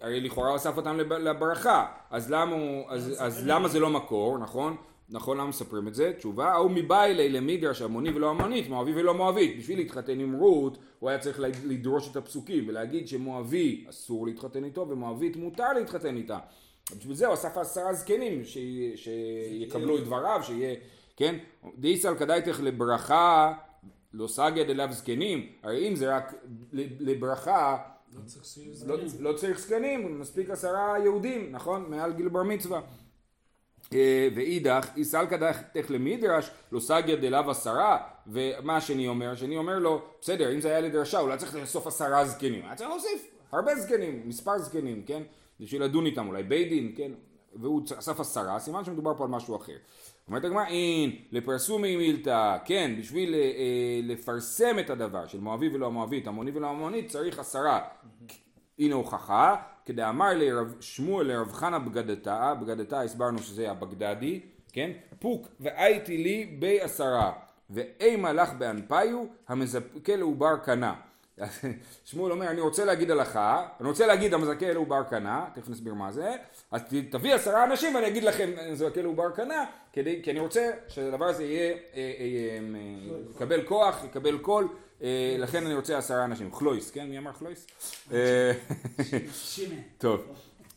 הרי 0.00 0.20
לכאורה 0.20 0.48
הוא 0.48 0.56
אסף 0.56 0.76
אותם 0.76 0.96
לב- 0.96 1.12
לברכה, 1.12 1.86
אז 2.10 2.30
למה, 2.30 2.54
הוא, 2.56 2.84
אז, 2.88 3.14
אז 3.18 3.46
למה 3.46 3.68
זה 3.68 3.80
לא 3.80 3.90
מקור, 3.90 4.38
נכון? 4.38 4.76
נכון, 5.10 5.36
למה 5.36 5.48
מספרים 5.48 5.88
את 5.88 5.94
זה? 5.94 6.12
תשובה, 6.18 6.52
ההוא 6.52 6.70
מבא 6.70 7.04
אלי 7.04 7.28
למדרש 7.28 7.82
המוני 7.82 8.10
ולא 8.10 8.30
המונית, 8.30 8.68
מואבי 8.68 8.92
ולא 8.94 9.14
מואבית. 9.14 9.58
בשביל 9.58 9.78
להתחתן 9.78 10.20
עם 10.20 10.32
רות, 10.32 10.78
הוא 10.98 11.10
היה 11.10 11.18
צריך 11.18 11.40
לדרוש 11.64 12.10
את 12.10 12.16
הפסוקים 12.16 12.68
ולהגיד 12.68 13.08
שמואבי 13.08 13.84
אסור 13.90 14.26
להתחתן 14.26 14.64
איתו 14.64 14.88
ומואבית 14.88 15.36
מותר 15.36 15.72
להתחתן 15.72 16.16
איתה. 16.16 16.38
בשביל 16.98 17.14
זה 17.14 17.26
הוא 17.26 17.34
אסף 17.34 17.56
עשרה 17.56 17.94
זקנים 17.94 18.44
ש... 18.44 18.58
שיקבלו 18.96 19.98
את 19.98 20.04
דבריו, 20.04 20.40
שיהיה, 20.42 20.74
כן? 21.16 21.38
דאיסל 21.78 22.14
כדאיתך 22.14 22.60
לברכה, 22.62 23.52
לא 24.14 24.28
סגיה 24.28 24.64
דלאו 24.64 24.92
זקנים, 24.92 25.46
הרי 25.62 25.88
אם 25.88 25.96
זה 25.96 26.16
רק 26.16 26.34
לברכה, 27.00 27.76
לא 28.12 28.20
לא. 28.86 28.96
לא 29.20 29.32
צריך 29.32 29.58
זקנים, 29.58 30.20
מספיק 30.20 30.50
עשרה 30.50 30.94
יהודים, 31.04 31.52
נכון? 31.52 31.90
מעל 31.90 32.12
גיל 32.12 32.28
בר 32.28 32.42
מצווה. 32.42 32.80
אה, 33.92 34.28
ואידך, 34.34 34.88
איסלקא 34.96 35.36
דחתך 35.36 35.90
למדרש, 35.90 36.50
לא 36.72 36.80
סגיה 36.80 37.16
דלאו 37.16 37.50
עשרה, 37.50 37.98
ומה 38.26 38.76
השני 38.76 39.08
אומר? 39.08 39.30
השני 39.30 39.56
אומר 39.56 39.78
לו, 39.78 40.02
בסדר, 40.20 40.54
אם 40.54 40.60
זה 40.60 40.68
היה 40.68 40.80
לדרשה, 40.80 41.20
אולי 41.20 41.36
צריך 41.36 41.54
לאסוף 41.54 41.86
עשרה 41.86 42.24
זקנים. 42.24 42.64
היה 42.64 42.74
צריך 42.74 42.90
להוסיף 42.90 43.26
הרבה 43.52 43.76
זקנים, 43.76 44.22
מספר 44.24 44.58
זקנים, 44.58 45.02
כן? 45.06 45.22
בשביל 45.60 45.82
לדון 45.82 46.06
איתם, 46.06 46.28
אולי 46.28 46.42
בית 46.42 46.68
דין, 46.68 46.92
כן? 46.96 47.12
והוא 47.54 47.82
אסף 47.98 48.20
עשרה, 48.20 48.58
סימן 48.58 48.84
שמדובר 48.84 49.14
פה 49.16 49.24
על 49.24 49.30
משהו 49.30 49.56
אחר. 49.56 49.76
אומרת 50.28 50.44
הגמרא, 50.44 50.64
אין, 50.66 51.16
לפרסומי 51.32 51.96
מילתא, 51.96 52.56
כן, 52.64 52.94
בשביל 52.98 53.34
אה, 53.34 53.40
אה, 53.40 54.00
לפרסם 54.02 54.78
את 54.78 54.90
הדבר 54.90 55.26
של 55.26 55.40
מואבי 55.40 55.68
ולא 55.68 55.86
המואבית, 55.86 56.26
המוני 56.26 56.50
ולא 56.54 56.66
המונית, 56.66 57.08
צריך 57.08 57.38
עשרה. 57.38 57.80
הנה 58.78 58.94
הוכחה, 58.94 59.56
כדאמר 59.84 60.32
לרב 60.34 60.74
שמואל 60.80 61.26
לרב 61.26 61.52
חנה 61.52 61.78
בגדתה, 61.78 62.54
בגדתה 62.60 63.02
הסברנו 63.02 63.38
שזה 63.38 63.70
הבגדדי, 63.70 64.40
כן? 64.72 64.90
פוק 65.18 65.48
והייתי 65.60 66.18
לי 66.18 66.56
בי 66.58 66.80
עשרה, 66.80 67.32
ואימה 67.70 68.32
לך 68.32 68.52
באנפיו, 68.52 69.24
המזכה 69.48 70.16
לעובר 70.16 70.56
קנה. 70.56 70.94
שמואל 72.04 72.32
אומר, 72.32 72.50
אני 72.50 72.60
רוצה 72.60 72.84
להגיד 72.84 73.10
הלכה, 73.10 73.66
אני 73.80 73.88
רוצה 73.88 74.06
להגיד 74.06 74.34
המזכה 74.34 74.72
לעובר 74.72 75.02
קנה, 75.02 75.46
תכף 75.54 75.68
נסביר 75.68 75.94
מה 75.94 76.12
זה, 76.12 76.36
אז 76.70 76.82
תביא 77.10 77.34
עשרה 77.34 77.64
אנשים 77.64 77.94
ואני 77.94 78.06
אגיד 78.06 78.24
לכם 78.24 78.50
המזכה 78.58 79.02
לעובר 79.02 79.30
קנה, 79.30 79.64
כי 79.92 80.30
אני 80.30 80.40
רוצה 80.40 80.70
שהדבר 80.88 81.24
הזה 81.24 81.44
יהיה, 81.44 81.72
אה, 81.72 81.76
אה, 81.94 82.02
אה, 82.74 83.18
יקבל 83.34 83.64
כוח, 83.64 84.04
יקבל 84.04 84.38
קול, 84.38 84.68
לכן 85.38 85.66
אני 85.66 85.74
רוצה 85.74 85.98
עשרה 85.98 86.24
אנשים. 86.24 86.54
חלויס, 86.54 86.90
כן? 86.90 87.08
מי 87.08 87.18
אמר 87.18 87.32
חלויס? 87.32 87.66
אה. 88.12 88.52
טוב, 89.98 90.20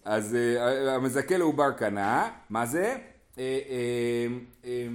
אז 0.06 0.36
אה, 0.36 0.96
המזכה 0.96 1.38
לעובר 1.38 1.72
קנה, 1.72 2.30
מה 2.50 2.66
זה? 2.66 2.96
אה, 3.38 3.60
אה, 3.70 4.28
אה, 4.66 4.88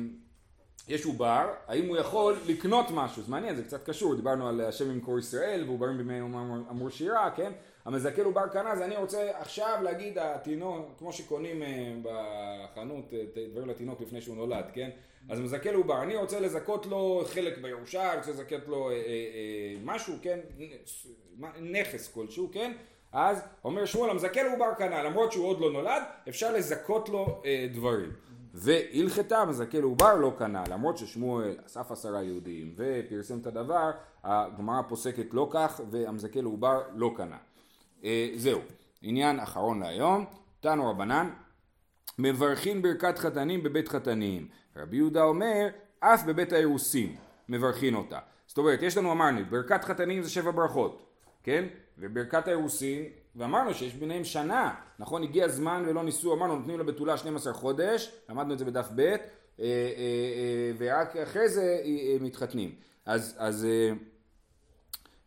יש 0.89 1.05
עובר, 1.05 1.49
האם 1.67 1.89
הוא 1.89 1.97
יכול 1.97 2.37
לקנות 2.47 2.87
משהו? 2.91 3.23
זה 3.23 3.31
מעניין, 3.31 3.57
זה 3.57 3.63
קצת 3.63 3.85
קשור, 3.85 4.15
דיברנו 4.15 4.49
על 4.49 4.61
השם 4.61 4.89
ממקור 4.89 5.19
ישראל, 5.19 5.65
ועוברים 5.67 5.97
בימי 5.97 6.21
אמור 6.71 6.91
שירה, 6.91 7.31
כן? 7.37 7.53
המזכה 7.85 8.23
לעובר 8.23 8.47
קנה 8.47 8.77
זה 8.77 8.85
אני 8.85 8.97
רוצה 8.97 9.31
עכשיו 9.41 9.79
להגיד 9.83 10.19
התינוק, 10.19 10.87
כמו 10.99 11.13
שקונים 11.13 11.63
אה, 11.63 11.95
בחנות 12.03 13.05
אה, 13.13 13.45
דברים 13.53 13.69
לתינוק 13.69 14.01
לפני 14.01 14.21
שהוא 14.21 14.37
נולד, 14.37 14.65
כן? 14.73 14.91
אז 15.29 15.41
מזכה 15.41 15.73
לעובר, 15.73 16.03
אני 16.03 16.17
רוצה 16.17 16.41
לזכות 16.41 16.87
לו 16.87 17.25
חלק 17.27 17.59
בירושה, 17.59 18.11
אני 18.11 18.19
רוצה 18.19 18.31
לזכות 18.31 18.69
לו 18.69 18.91
אה, 18.91 18.95
אה, 18.95 18.97
אה, 18.97 19.77
משהו, 19.85 20.15
כן? 20.23 20.41
נכס 21.61 22.13
כלשהו, 22.13 22.51
כן? 22.53 22.73
אז 23.13 23.43
אומר 23.65 23.85
שמואל 23.85 24.11
המזכה 24.11 24.43
לעובר 24.43 24.75
קנה, 24.79 25.03
למרות 25.03 25.33
שהוא 25.33 25.47
עוד 25.47 25.61
לא 25.61 25.73
נולד, 25.73 26.03
אפשר 26.29 26.53
לזכות 26.53 27.09
לו 27.09 27.43
דברים. 27.73 28.13
והלכתה 28.55 29.39
המזכה 29.39 29.81
לעובר 29.81 30.15
לא 30.15 30.33
קנה, 30.39 30.65
למרות 30.71 30.99
ששמואל 30.99 31.57
אסף 31.67 31.91
עשרה 31.91 32.23
יהודים 32.23 32.75
ופרסם 32.77 33.39
את 33.39 33.47
הדבר, 33.47 33.91
הגמרא 34.25 34.83
פוסקת 34.89 35.27
לא 35.33 35.49
כך 35.51 35.81
והמזכה 35.91 36.41
לעובר 36.41 36.83
לא 36.95 37.11
קנה. 37.17 37.37
זהו, 38.37 38.61
עניין 39.03 39.41
אחרון 39.41 39.81
להיום, 39.81 40.25
תנו 40.61 40.91
רבנן, 40.91 41.31
מברכים 42.19 42.83
ברכת 42.83 43.19
חתנים 43.19 43.63
בבית 43.63 43.89
חתנים. 43.89 44.49
רבי 44.77 44.97
יהודה 44.97 45.23
אומר, 45.23 45.67
אף 46.01 46.25
בבית 46.25 46.53
האירוסין 46.53 47.17
מברכין 47.49 47.95
אותה. 47.95 48.19
זאת 48.47 48.59
אומרת, 48.59 48.83
יש 48.83 48.97
לנו, 48.97 49.13
אמרנו, 49.13 49.41
ברכת 49.51 49.85
חתנים 49.85 50.23
זה 50.23 50.31
שבע 50.31 50.51
ברכות, 50.51 51.03
כן? 51.43 51.65
וברכת 51.99 52.49
האירוסין, 52.49 53.05
ואמרנו 53.37 53.75
שיש 53.75 53.95
ביניהם 53.95 54.25
שנה, 54.25 54.75
נכון? 54.99 55.23
הגיע 55.23 55.45
הזמן 55.45 55.85
ולא 55.87 56.03
ניסו, 56.05 56.35
אמרנו, 56.35 56.57
נותנים 56.57 56.81
לבתולה 56.81 57.17
12 57.17 57.53
חודש, 57.53 58.13
למדנו 58.29 58.53
את 58.55 58.59
זה 58.59 58.65
בדף 58.65 58.89
ב', 58.95 59.01
אה, 59.01 59.17
אה, 59.59 59.61
אה, 59.61 60.73
ורק 60.79 61.17
אחרי 61.17 61.49
זה 61.49 61.81
מתחתנים. 62.21 62.75
אז, 63.07 63.35
אז 63.39 63.65
אה, 63.65 63.71
אה, 63.71 63.93
ברכ- 63.93 63.93
תנו- 63.93 65.24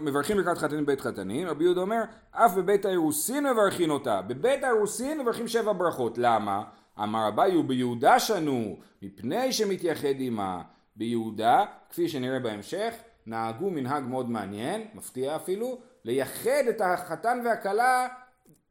מברכים 0.00 0.36
ברכת 0.36 0.58
חתנים 0.58 0.84
בבית 0.84 1.00
חתנים, 1.00 1.48
רבי 1.48 1.64
יהודה 1.64 1.80
אומר, 1.80 2.02
אף 2.30 2.54
בבית 2.54 2.84
האירוסין 2.84 3.46
מברכים 3.46 3.90
אותה. 3.90 4.22
בבית 4.22 4.64
האירוסין 4.64 5.20
מברכים 5.20 5.48
שבע 5.48 5.72
ברכות. 5.72 6.18
למה? 6.18 6.64
אמר 7.02 7.28
אביי 7.28 7.56
וביהודה 7.56 8.20
שנו, 8.20 8.76
מפני 9.02 9.52
שמתייחד 9.52 10.14
עמה. 10.18 10.62
ביהודה, 10.96 11.64
כפי 11.90 12.08
שנראה 12.08 12.38
בהמשך, 12.38 12.94
נהגו 13.26 13.70
מנהג 13.70 14.02
מאוד 14.02 14.30
מעניין, 14.30 14.86
מפתיע 14.94 15.36
אפילו, 15.36 15.78
לייחד 16.04 16.64
את 16.70 16.80
החתן 16.80 17.38
והכלה 17.44 18.08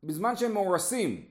בזמן 0.04 0.36
שהם 0.36 0.54
מאורסים. 0.54 1.26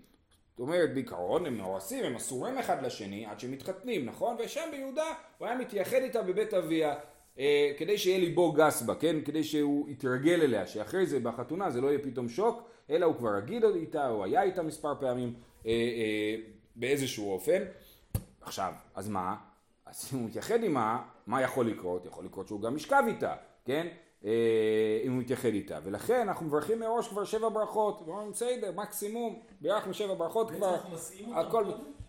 זאת 0.51 0.61
אומרת, 0.61 0.95
בעיקרון 0.95 1.47
הם 1.47 1.57
מאורסים, 1.57 2.05
הם 2.05 2.17
אסורים 2.17 2.59
אחד 2.59 2.83
לשני 2.83 3.27
עד 3.27 3.41
שהם 3.41 3.53
מתחתנים, 3.53 4.07
נכון? 4.07 4.37
ושם 4.39 4.69
ביהודה 4.71 5.05
הוא 5.39 5.49
היה 5.49 5.57
מתייחד 5.57 5.97
איתה 5.97 6.23
בבית 6.23 6.55
אביה. 6.55 6.95
אה, 7.39 7.73
כדי 7.79 7.99
שיהיה 7.99 8.19
ליבו 8.19 8.53
גס 8.53 8.83
בה, 8.83 8.95
כן? 8.95 9.17
כדי 9.25 9.45
שהוא 9.45 9.89
יתרגל 9.89 10.41
אליה, 10.41 10.67
שאחרי 10.67 11.07
זה 11.07 11.21
בחתונה 11.21 11.71
זה 11.71 11.81
לא 11.81 11.89
יהיה 11.89 11.99
פתאום 11.99 12.29
שוק, 12.29 12.63
אלא 12.91 13.07
הוא 13.07 13.15
כבר 13.17 13.37
רגיל 13.37 13.65
איתה, 13.65 14.07
הוא 14.07 14.25
היה 14.25 14.43
איתה 14.43 14.63
מספר 14.63 14.95
פעמים 15.01 15.35
אה, 15.67 15.71
אה, 15.71 16.37
באיזשהו 16.77 17.33
אופן. 17.33 17.63
עכשיו, 18.41 18.73
אז 18.95 19.09
מה? 19.09 19.37
אז 19.87 20.11
אם 20.13 20.19
הוא 20.19 20.29
מתייחד 20.29 20.63
עימה, 20.63 21.03
מה 21.27 21.43
יכול 21.43 21.67
לקרות? 21.67 22.07
יכול 22.07 22.25
לקרות 22.25 22.49
שהוא 22.49 22.61
גם 22.61 22.77
ישכב 22.77 23.03
איתה, 23.07 23.35
כן? 23.65 23.87
אה, 24.25 25.01
אם 25.05 25.13
הוא 25.13 25.21
מתייחד 25.21 25.49
איתה. 25.49 25.79
ולכן 25.83 26.21
אנחנו 26.21 26.47
מברכים 26.47 26.81
מראש 26.81 27.09
כבר 27.09 27.25
שבע 27.25 27.49
ברכות. 27.49 28.03
ואומרים, 28.07 28.31
בסדר, 28.31 28.73
מקסימום, 28.75 29.41
בירכנו 29.61 29.95
שבע 29.95 30.15
ברכות 30.15 30.51
כבר. 30.51 30.77
הכל... 31.35 31.65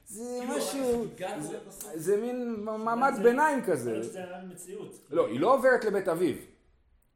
זה 0.08 0.40
כאילו, 0.40 0.58
משהו... 0.58 1.06
זה-. 1.40 1.58
זה 1.96 2.18
מין 2.18 2.56
מעמד 2.64 3.14
זה- 3.16 3.24
ביניים 3.24 3.64
כזה. 3.66 4.02
היה 4.16 4.42
מציאות. 4.50 4.96
לא, 5.10 5.28
היא 5.28 5.40
לא 5.40 5.54
עוברת 5.54 5.86
לבית 5.86 6.08
אביו. 6.08 6.36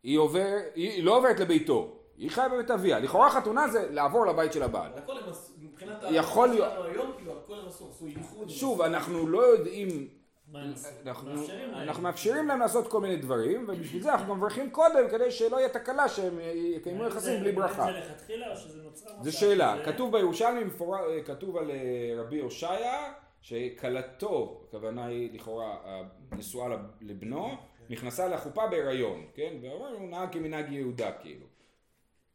היא, 0.04 0.17
עובר, 0.17 0.45
היא, 0.76 0.89
היא 0.89 1.04
לא 1.04 1.17
עוברת 1.17 1.39
לביתו. 1.39 1.93
היא 2.17 2.32
חיה 2.32 2.50
בבית 2.50 2.71
אביה. 2.71 3.00
לכאורה 3.00 3.30
חתונה 3.30 3.67
זה 3.67 3.88
לעבור 3.91 4.26
לבית 4.26 4.54
של 4.54 4.63
הבעל. 4.63 4.91
הכל 4.95 5.17
הם 5.17 5.30
עשו, 5.30 5.52
מבחינת 5.62 5.97
יכול 6.12 6.50
להיות- 6.50 6.73
כאילו. 7.17 8.50
שוב, 8.50 8.82
אנחנו 8.82 9.28
לא 9.28 9.41
יודעים? 9.41 10.08
אנחנו, 10.56 11.34
מאפשרים 11.34 11.72
להם. 11.72 11.88
אנחנו 11.88 12.04
מאפשרים 12.04 12.48
להם 12.48 12.60
לעשות 12.60 12.88
כל 12.88 13.02
מיני 13.02 13.16
דברים, 13.16 13.66
ובשביל 13.68 14.04
זה 14.04 14.12
אנחנו 14.14 14.28
גם 14.34 14.38
מברכים 14.38 14.70
קודם, 14.70 15.10
כדי 15.12 15.32
שלא 15.32 15.58
יהיה 15.58 15.70
תקלה 15.70 16.10
שהם 16.10 16.40
יקיימו 16.54 17.04
יחסים 17.04 17.40
בלי 17.40 17.52
ברכה. 17.52 17.86
זה 17.86 17.92
לכתחילה 17.92 18.52
או 18.52 18.58
שזה 18.58 18.82
נוצר 18.84 19.10
מצב 19.20 19.24
זו 19.24 19.38
שאלה, 19.38 19.86
כתוב 19.86 20.12
בירושלמי, 20.12 20.62
כתוב 21.26 21.58
על 21.58 21.72
אה, 21.72 22.22
רבי 22.22 22.40
הושעיה, 22.40 23.14
שכלתו, 23.42 24.62
הכוונה 24.68 25.06
היא 25.06 25.34
לכאורה 25.34 25.78
נשואה 26.32 26.68
לבנו, 27.02 27.56
נכנסה 27.90 28.28
לחופה 28.28 28.68
בהיריון, 28.68 29.26
כן? 29.34 29.54
ואומר 29.62 29.90
הוא 29.90 30.10
נהג 30.10 30.34
כמנהג 30.34 30.72
יהודה 30.72 31.12
כאילו. 31.12 31.46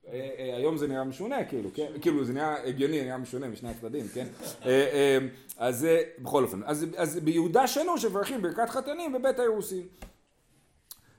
אה, 0.09 0.31
אה, 0.39 0.57
היום 0.57 0.77
זה 0.77 0.89
נראה 0.89 1.05
משונה 1.05 1.45
כאילו, 1.45 1.71
כן? 1.75 1.87
כאילו 2.01 2.25
זה 2.25 2.33
נראה 2.33 2.65
הגיוני, 2.65 3.05
נראה 3.05 3.19
משונה 3.19 3.49
משני 3.49 3.71
הצדדים, 3.71 4.09
כן? 4.15 4.27
אה, 4.67 5.19
אז 5.59 5.87
בכל 6.19 6.43
אופן, 6.43 6.61
אז, 6.65 6.87
אז 6.97 7.17
ביהודה 7.17 7.67
שנו 7.67 7.99
שמברכים 7.99 8.43
ברכת 8.43 8.69
חתנים 8.69 9.13
בבית 9.13 9.39
האירוסין. 9.39 9.83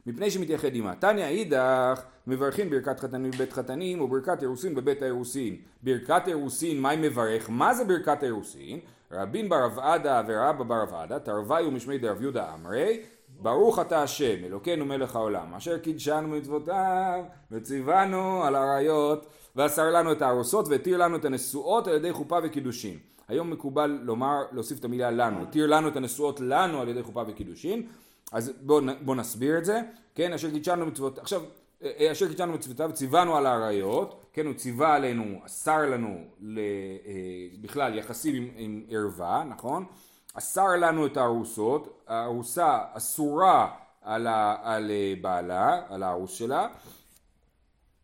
מפני 0.06 0.32
שמתייחד 0.32 0.76
עמה. 0.76 0.96
תניא 0.96 1.26
אידך 1.26 2.04
מברכים 2.28 2.70
ברכת 2.70 3.00
חתנים 3.00 3.32
בבית 3.32 3.54
חתנים 3.54 4.02
וברכת 4.02 4.42
אירוסין 4.42 4.76
בבית 4.76 5.02
האירוסין. 5.02 5.58
ברכת 5.84 6.24
אירוסין, 6.28 6.82
מה 6.82 6.90
היא 6.90 7.00
מברך? 7.00 7.50
מה 7.50 7.74
זה 7.74 7.84
ברכת 7.86 8.24
אירוסין? 8.24 8.80
רבין 9.12 9.50
ברב 9.50 9.80
עדה 9.80 10.22
ורבא 10.28 10.64
ברב 10.64 10.94
עדה, 10.94 11.20
תרוויו 11.20 11.72
משמי 11.72 11.98
דרב 11.98 12.22
יהודה 12.22 12.54
אמרי, 12.54 13.00
ברוך 13.44 13.80
אתה 13.80 14.04
השם, 14.04 14.46
אלוקינו 14.46 14.86
מלך 14.86 15.16
העולם, 15.16 15.54
אשר 15.54 15.78
קידשנו 15.78 16.28
מצוותיו, 16.28 17.24
וציוונו 17.52 18.44
על 18.44 18.56
עריות, 18.56 19.26
ואסר 19.56 19.92
לנו 19.92 20.12
את 20.12 20.22
הארוסות, 20.22 20.68
והתיר 20.68 20.98
לנו 20.98 21.18
את 21.18 21.26
הנשואות 21.26 21.88
על 21.88 21.96
ידי 21.96 22.14
חופה 22.14 22.40
וקידושין. 22.44 22.98
היום 23.28 23.52
מקובל 23.52 24.00
לומר, 24.04 24.44
להוסיף 24.52 24.80
את 24.80 24.86
המילה 24.86 25.12
לנו, 25.12 25.44
התיר 25.44 25.68
לנו 25.68 25.88
את 25.88 25.96
הנשואות 25.96 26.40
לנו 26.40 26.82
על 26.82 26.90
ידי 26.90 27.04
חופה 27.04 27.24
וקידושין, 27.28 27.88
אז 28.32 28.52
בואו 28.62 28.86
בוא 29.02 29.16
נסביר 29.16 29.58
את 29.58 29.66
זה, 29.66 29.82
כן, 30.16 30.34
אשר 30.34 30.52
קידשנו 30.52 30.86
מצוותיו, 30.86 31.22
עכשיו, 31.22 31.42
אה, 31.84 32.12
אשר 32.12 32.28
קידשנו 32.28 32.54
מצוותיו, 32.54 32.92
ציוונו 32.94 33.38
על 33.38 33.46
העריות, 33.46 34.26
כן, 34.34 34.46
הוא 34.46 34.54
ציווה 34.54 34.96
עלינו, 34.96 35.40
אסר 35.46 35.90
לנו 35.90 36.18
ל, 36.42 36.60
אה, 36.60 37.14
בכלל 37.62 37.98
יחסים 37.98 38.36
עם, 38.36 38.50
עם 38.56 38.84
ערווה, 38.90 39.44
נכון? 39.50 39.86
אסר 40.34 40.68
לנו 40.80 41.06
את 41.06 41.18
הארוסות, 41.18 42.04
הארוסה 42.08 42.80
אסורה 42.94 43.76
על, 44.02 44.28
ה, 44.28 44.56
על 44.64 44.92
אה, 44.92 45.14
בעלה, 45.22 45.82
על 45.90 46.04
הארוס 46.04 46.34
שלה, 46.34 46.68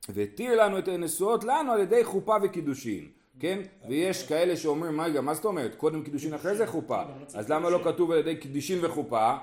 והתיר 0.09 0.63
לנו 0.63 0.79
את 0.79 0.87
הנשואות 0.87 1.43
לנו 1.43 1.71
על 1.71 1.79
ידי 1.79 2.03
חופה 2.03 2.35
וקידושין, 2.43 3.09
כן? 3.39 3.59
ויש 3.87 4.27
כאלה 4.27 4.57
שאומרים, 4.57 5.01
רגע, 5.01 5.21
מה 5.21 5.33
זאת 5.33 5.45
אומרת? 5.45 5.75
קודם 5.75 6.03
קידושין 6.03 6.33
אחרי 6.33 6.55
זה 6.55 6.67
חופה. 6.67 7.01
אז 7.33 7.49
למה 7.49 7.69
לא 7.69 7.79
כתוב 7.83 8.11
על 8.11 8.17
ידי 8.17 8.37
קידושין 8.37 8.85
וחופה, 8.85 9.35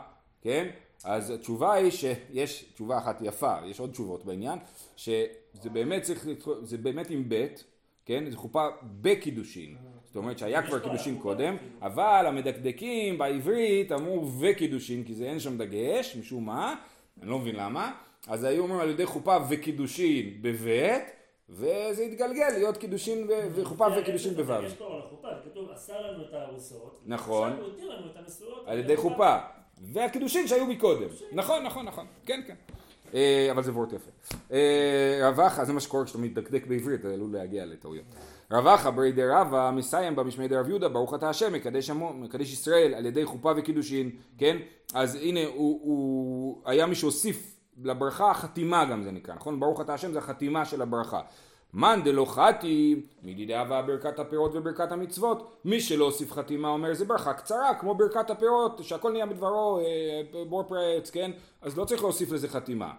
כן? 0.43 0.69
אז 1.05 1.31
התשובה 1.31 1.73
היא 1.73 1.91
שיש 1.91 2.65
תשובה 2.75 2.99
אחת 2.99 3.19
יפה, 3.21 3.55
יש 3.65 3.81
עוד 3.81 3.91
תשובות 3.91 4.25
בעניין, 4.25 4.59
שזה 4.97 5.71
באמת 5.73 6.03
צריך, 6.03 6.27
זה 6.63 6.79
באמת 6.79 7.11
עם 7.11 7.25
ב', 7.29 7.47
כן? 8.05 8.31
זה 8.31 8.37
חופה 8.37 8.67
בקידושין. 8.83 9.77
זאת 10.07 10.17
אומרת 10.17 10.39
שהיה 10.39 10.63
כבר 10.63 10.79
קידושין 10.79 11.19
קודם, 11.19 11.57
אבל 11.83 12.25
המדקדקים 12.29 13.19
בעברית 13.19 13.93
אמרו 13.93 14.31
וקידושין, 14.41 15.05
כי 15.05 15.15
זה 15.15 15.25
אין 15.25 15.41
שם 15.41 15.59
דגש, 15.59 16.17
משום 16.17 16.47
מה, 16.47 16.75
אני 17.23 17.31
לא 17.31 17.39
מבין 17.39 17.57
למה, 17.57 17.93
אז 18.29 18.45
היו 18.45 18.63
אומרים 18.63 18.81
על 18.81 18.91
ידי 18.91 19.07
חופה 19.07 19.37
וקידושין 19.49 20.39
בבית, 20.43 21.05
וזה 21.49 22.03
התגלגל 22.03 22.49
להיות 22.49 22.77
קידושין 22.77 23.29
וחופה 23.55 23.87
וקידושין 23.97 24.35
בו'. 24.35 24.53
יש 24.65 24.75
פה 24.75 24.87
על 24.87 25.01
החופה, 25.07 25.29
כתוב 25.45 25.71
אסר 25.71 26.01
לנו 26.01 26.25
את 26.25 26.35
הארוסות, 26.35 27.01
נכון, 27.07 27.53
עכשיו 27.53 27.65
הוא 27.65 27.73
התיר 27.73 27.91
לנו 27.91 28.07
את 28.07 28.17
הנשואות, 28.17 28.65
על 28.67 28.79
ידי 28.79 28.97
חופה, 28.97 29.37
והקידושין 29.93 30.49
שהיו 30.49 30.67
מקודם, 30.67 31.09
נכון 31.33 31.63
נכון 31.63 31.87
נכון, 31.87 32.07
כן 32.27 32.41
כן. 32.47 32.55
אה, 33.15 33.49
אבל 33.51 33.63
זה 33.63 33.73
וורט 33.73 33.93
יפה. 33.93 34.11
אה, 34.53 35.29
רבחה, 35.29 35.65
זה 35.65 35.73
מה 35.73 35.81
שקורה 35.81 36.05
כשאתה 36.05 36.19
מתדקדק 36.19 36.67
בעברית, 36.67 37.03
זה 37.03 37.15
עלול 37.15 37.33
להגיע 37.33 37.65
לטעויות. 37.65 38.05
רבחה 38.51 38.91
ברי 38.91 39.13
די 39.13 39.27
רבא 39.27 39.71
מסיים 39.75 40.17
במשמי 40.17 40.49
די 40.49 40.57
רב 40.57 40.69
יהודה 40.69 40.89
ברוך 40.89 41.15
אתה 41.15 41.29
השם 41.29 41.53
מקדש, 41.53 41.91
עמו, 41.91 42.13
מקדש 42.13 42.53
ישראל 42.53 42.95
על 42.95 43.07
ידי 43.07 43.25
חופה 43.25 43.53
וקידושין 43.57 44.11
כן? 44.39 44.57
אז 44.95 45.15
הנה 45.15 45.41
הוא, 45.47 45.81
הוא 45.83 46.63
היה 46.65 46.87
מי 46.87 46.95
שהוסיף 46.95 47.57
לברכה 47.85 48.35
חתימה 48.35 48.85
גם 48.85 49.03
זה 49.03 49.11
נקרא 49.11 49.35
נכון? 49.35 49.61
ברוך 49.61 49.81
אתה 49.81 49.95
השם 49.95 50.13
זה 50.13 50.19
החתימה 50.19 50.65
של 50.65 50.83
הברכה. 50.83 51.21
מאן 51.75 52.03
דלא 52.05 52.25
חתי 52.25 53.03
מדידי 53.23 53.57
אהבה 53.57 53.83
ברכת 53.83 54.19
הפירות 54.19 54.51
וברכת 54.55 54.93
המצוות. 54.93 55.57
מי 55.65 55.81
שלא 55.81 56.05
הוסיף 56.05 56.33
חתימה 56.33 56.69
אומר 56.69 56.95
זה 56.95 57.05
ברכה 57.05 57.33
קצרה 57.33 57.75
כמו 57.75 57.95
ברכת 57.95 58.31
הפירות 58.31 58.81
שהכל 58.83 59.13
נהיה 59.13 59.27
בדברו 59.27 59.79
אה, 59.79 60.45
בור 60.49 60.63
פרץ 60.63 61.11
כן? 61.11 61.31
אז 61.63 61.79
לא 61.79 61.85
צריך 61.85 62.03
להוסיף 62.03 62.33
לזה 62.33 62.49
חתימה 62.49 62.91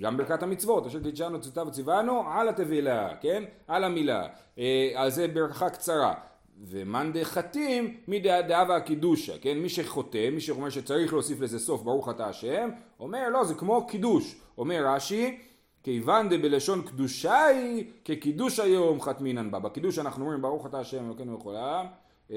גם 0.00 0.16
ברכת 0.16 0.42
המצוות, 0.42 0.86
אשר 0.86 1.02
קידשנו 1.02 1.40
צאתה 1.40 1.62
וציוונו 1.62 2.22
על 2.28 2.48
התבילה, 2.48 3.16
כן? 3.20 3.44
על 3.66 3.84
המילה. 3.84 4.26
אה, 4.58 4.92
אז 4.96 5.14
זה 5.14 5.28
ברכה 5.28 5.70
קצרה. 5.70 6.14
ומאן 6.62 7.12
דחתים 7.12 7.96
מדאבה 8.08 8.76
הקידושה, 8.76 9.38
כן? 9.38 9.58
מי 9.58 9.68
שחותם, 9.68 10.34
מי 10.34 10.40
שאומר 10.40 10.70
שצריך 10.70 11.12
להוסיף 11.12 11.40
לזה 11.40 11.58
סוף 11.58 11.82
ברוך 11.82 12.08
אתה 12.08 12.26
השם, 12.26 12.70
אומר 13.00 13.28
לא 13.28 13.44
זה 13.44 13.54
כמו 13.54 13.86
קידוש. 13.86 14.36
אומר 14.58 14.86
רש"י 14.86 15.40
כיוון 15.82 16.28
דבלשון 16.28 16.82
קדושה 16.82 17.44
היא 17.44 17.84
כקידוש 18.04 18.60
היום 18.60 19.00
חתמינן 19.00 19.50
בה. 19.50 19.58
בקידוש 19.58 19.98
אנחנו 19.98 20.24
אומרים 20.24 20.42
ברוך 20.42 20.66
אתה 20.66 20.78
השם 20.78 21.06
אלוקינו 21.06 21.34
וכל 21.34 21.56
העם. 21.56 21.86
אה, 22.30 22.36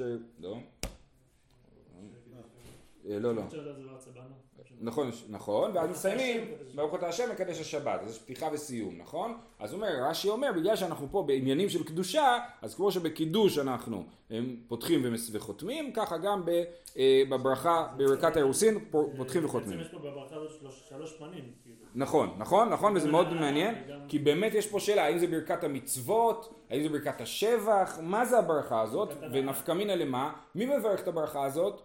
אה, 0.00 0.06
לא. 0.40 0.58
לא 3.04 3.34
לא. 3.34 3.42
נכון, 4.80 5.10
נכון, 5.28 5.70
ואז 5.74 5.90
מסיימים, 5.90 6.44
ברוך 6.74 6.94
אתה 6.94 7.08
השם 7.08 7.30
מקדש 7.32 7.60
השבת, 7.60 8.00
אז 8.02 8.10
יש 8.10 8.18
פתיחה 8.18 8.48
וסיום, 8.52 8.94
נכון? 8.98 9.38
אז 9.58 9.74
אומר, 9.74 9.88
רש"י 10.02 10.28
אומר, 10.28 10.50
בגלל 10.56 10.76
שאנחנו 10.76 11.06
פה 11.10 11.22
בעניינים 11.22 11.68
של 11.68 11.84
קדושה, 11.84 12.38
אז 12.62 12.74
כמו 12.74 12.92
שבקידוש 12.92 13.58
אנחנו 13.58 14.04
פותחים 14.68 15.14
וחותמים, 15.32 15.92
ככה 15.92 16.18
גם 16.18 16.42
אה, 16.96 17.22
בברכה, 17.28 17.86
בברכת 17.96 18.36
האירוסין, 18.36 18.78
פותחים 19.16 19.44
וחותמים. 19.44 19.78
בעצם 19.78 19.80
יש 19.80 19.92
פה 19.92 19.98
בברכה 19.98 20.36
הזאת 20.36 20.50
שלוש 20.88 21.12
פנים. 21.12 21.44
כאילו. 21.62 21.76
נכון, 21.94 22.34
נכון, 22.38 22.68
נכון, 22.68 22.96
וזה 22.96 23.10
מאוד 23.10 23.32
מעניין, 23.32 23.74
כי 24.08 24.18
באמת 24.18 24.54
יש 24.54 24.66
פה 24.66 24.80
שאלה, 24.80 25.04
האם 25.04 25.18
זה 25.18 25.26
ברכת 25.26 25.64
המצוות, 25.64 26.54
האם 26.70 26.82
זה 26.82 26.88
ברכת 26.88 27.20
השבח, 27.20 27.98
מה 28.02 28.24
זה 28.24 28.38
הברכה 28.38 28.80
הזאת, 28.80 29.08
ונפקא 29.32 29.72
מינא 29.72 29.92
למה, 29.92 30.32
מי 30.54 30.66
מברך 30.66 31.02
את 31.02 31.08
הברכה 31.08 31.44
הזאת? 31.44 31.80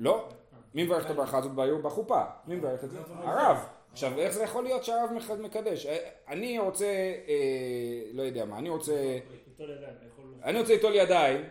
לא. 0.00 0.28
מי 0.74 0.84
מברך 0.84 1.04
את 1.04 1.10
הברכה 1.10 1.38
הזאת 1.38 1.52
בחופה? 1.82 2.22
מי 2.46 2.54
מברך 2.54 2.84
את 2.84 2.90
זה? 2.90 2.98
הרב. 3.24 3.56
עכשיו 3.92 4.18
איך 4.18 4.32
זה 4.32 4.42
יכול 4.42 4.64
להיות 4.64 4.84
שהרב 4.84 5.10
מקדש? 5.40 5.86
אה, 5.86 5.96
אני 6.28 6.58
רוצה, 6.58 6.86
אה, 7.28 8.02
לא 8.12 8.22
יודע 8.22 8.44
מה, 8.44 8.58
אני 8.58 8.68
רוצה, 8.68 9.18
אני 10.44 10.60
רוצה 10.60 10.72
ליטול 10.72 10.94
ידיים, 10.94 11.44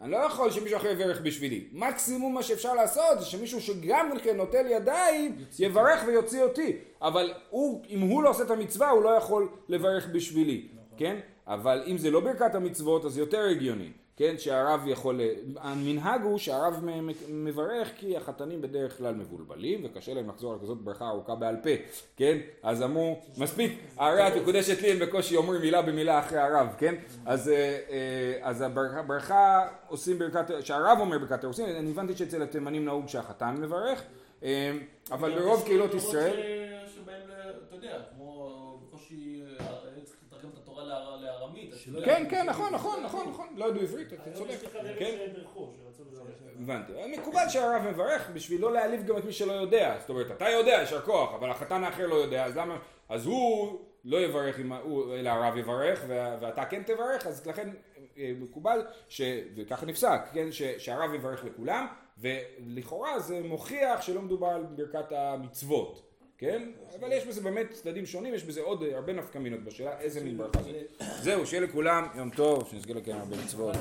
אני 0.00 0.10
לא 0.12 0.16
יכול 0.16 0.50
שמישהו 0.50 0.76
אחר 0.76 0.88
יברך 0.88 1.20
בשבילי. 1.20 1.68
מקסימום 1.72 2.34
מה 2.34 2.42
שאפשר 2.42 2.74
לעשות 2.74 3.20
זה 3.20 3.24
שמישהו 3.24 3.60
שגם 3.60 4.10
כן 4.22 4.36
נוטל 4.36 4.66
ידיים 4.66 5.36
יברך 5.58 6.04
ויוציא 6.06 6.42
אותי. 6.42 6.76
אבל 7.02 7.32
הוא, 7.50 7.84
אם 7.88 8.00
הוא 8.00 8.22
לא 8.22 8.30
עושה 8.30 8.42
את 8.42 8.50
המצווה 8.50 8.90
הוא 8.90 9.02
לא 9.02 9.08
יכול 9.08 9.48
לברך 9.68 10.08
בשבילי, 10.12 10.68
כן? 10.96 11.20
אבל 11.46 11.82
אם 11.86 11.98
זה 11.98 12.10
לא 12.10 12.20
ברכת 12.20 12.54
המצוות 12.54 13.04
אז 13.04 13.18
יותר 13.18 13.44
הגיוני. 13.50 13.92
כן, 14.16 14.34
שהרב 14.38 14.80
יכול, 14.86 15.20
המנהג 15.56 16.22
הוא 16.22 16.38
שהרב 16.38 16.84
מברך 17.28 17.90
כי 17.96 18.16
החתנים 18.16 18.62
בדרך 18.62 18.98
כלל 18.98 19.14
מבולבלים 19.14 19.80
וקשה 19.84 20.14
להם 20.14 20.28
לחזור 20.28 20.52
על 20.52 20.58
כזאת 20.62 20.78
ברכה 20.78 21.08
ארוכה 21.08 21.34
בעל 21.34 21.56
פה, 21.62 21.70
כן, 22.16 22.38
אז 22.62 22.82
אמרו, 22.82 23.20
מספיק, 23.38 23.78
הרי 23.96 24.28
את 24.28 24.32
מקודשת 24.42 24.82
לי, 24.82 24.92
הם 24.92 24.98
בקושי 24.98 25.36
אומרים 25.36 25.60
מילה 25.60 25.82
במילה 25.82 26.18
אחרי 26.18 26.38
הרב, 26.38 26.66
כן, 26.78 26.94
אז, 27.26 27.48
אה, 27.48 27.54
אה, 27.90 28.38
אז 28.42 28.60
הברכה 28.62 29.68
עושים 29.88 30.18
ברכת, 30.18 30.44
שהרב 30.60 30.98
אומר 31.00 31.18
ברכת 31.18 31.42
אירוסין, 31.42 31.76
אני 31.76 31.90
הבנתי 31.90 32.16
שאצל 32.16 32.42
התימנים 32.42 32.84
נהוג 32.84 33.08
שהחתן 33.08 33.54
מברך, 33.58 34.02
אה, 34.42 34.72
אבל 35.10 35.38
ברוב 35.40 35.62
קהילות 35.64 35.94
ישראל... 35.94 36.36
שבהם, 36.94 37.22
אתה 37.68 37.76
יודע, 37.76 37.98
כמו 38.16 38.78
בקושי. 38.88 39.43
כן, 42.04 42.26
כן, 42.30 42.46
נכון, 42.46 42.74
נכון, 42.74 43.02
נכון, 43.02 43.28
נכון, 43.28 43.46
לא 43.56 43.64
ידעו 43.64 43.82
עברית, 43.82 44.12
אתה 44.12 44.30
צודק. 44.32 44.58
כן? 44.98 45.16
הבנתי. 46.60 46.92
מקובל 47.18 47.48
שהרב 47.48 47.82
מברך 47.82 48.30
בשביל 48.34 48.60
לא 48.60 48.72
להעליב 48.72 49.06
גם 49.06 49.18
את 49.18 49.24
מי 49.24 49.32
שלא 49.32 49.52
יודע. 49.52 49.96
זאת 50.00 50.10
אומרת, 50.10 50.30
אתה 50.30 50.48
יודע, 50.48 50.72
יישר 50.72 51.00
כוח, 51.00 51.34
אבל 51.34 51.50
החתן 51.50 51.84
האחר 51.84 52.06
לא 52.06 52.14
יודע, 52.14 52.44
אז 52.44 52.56
למה... 52.56 52.78
אז 53.08 53.26
הוא 53.26 53.80
לא 54.04 54.16
יברך, 54.16 54.58
אלא 55.18 55.30
הרב 55.30 55.56
יברך, 55.56 56.04
ואתה 56.08 56.64
כן 56.64 56.82
תברך, 56.82 57.26
אז 57.26 57.46
לכן 57.46 57.70
אה, 58.18 58.32
מקובל, 58.40 58.86
וככה 59.56 59.86
נפסק, 59.86 60.20
כן, 60.32 60.48
שהרב 60.78 61.14
יברך 61.14 61.44
לכולם, 61.44 61.86
ולכאורה 62.18 63.18
זה 63.18 63.40
מוכיח 63.44 64.02
שלא 64.02 64.22
מדובר 64.22 64.46
על 64.46 64.62
ברכת 64.62 65.12
המצוות. 65.12 66.13
כן? 66.38 66.70
אבל 67.00 67.12
יש 67.12 67.26
בזה 67.26 67.40
באמת 67.40 67.70
צדדים 67.70 68.06
שונים, 68.06 68.34
יש 68.34 68.44
בזה 68.44 68.60
עוד 68.60 68.82
הרבה 68.82 69.12
נפקא 69.12 69.38
מינות 69.38 69.60
בשאלה 69.60 70.00
איזה 70.00 70.20
מין 70.20 70.38
ברכה 70.38 70.62
זה. 70.62 70.82
זהו, 71.22 71.46
שיהיה 71.46 71.62
לכולם 71.62 72.06
יום 72.14 72.30
טוב, 72.30 72.68
שנזכה 72.70 72.92
לקיים 72.92 73.16
הרבה 73.16 73.36
מצוות. 73.44 73.76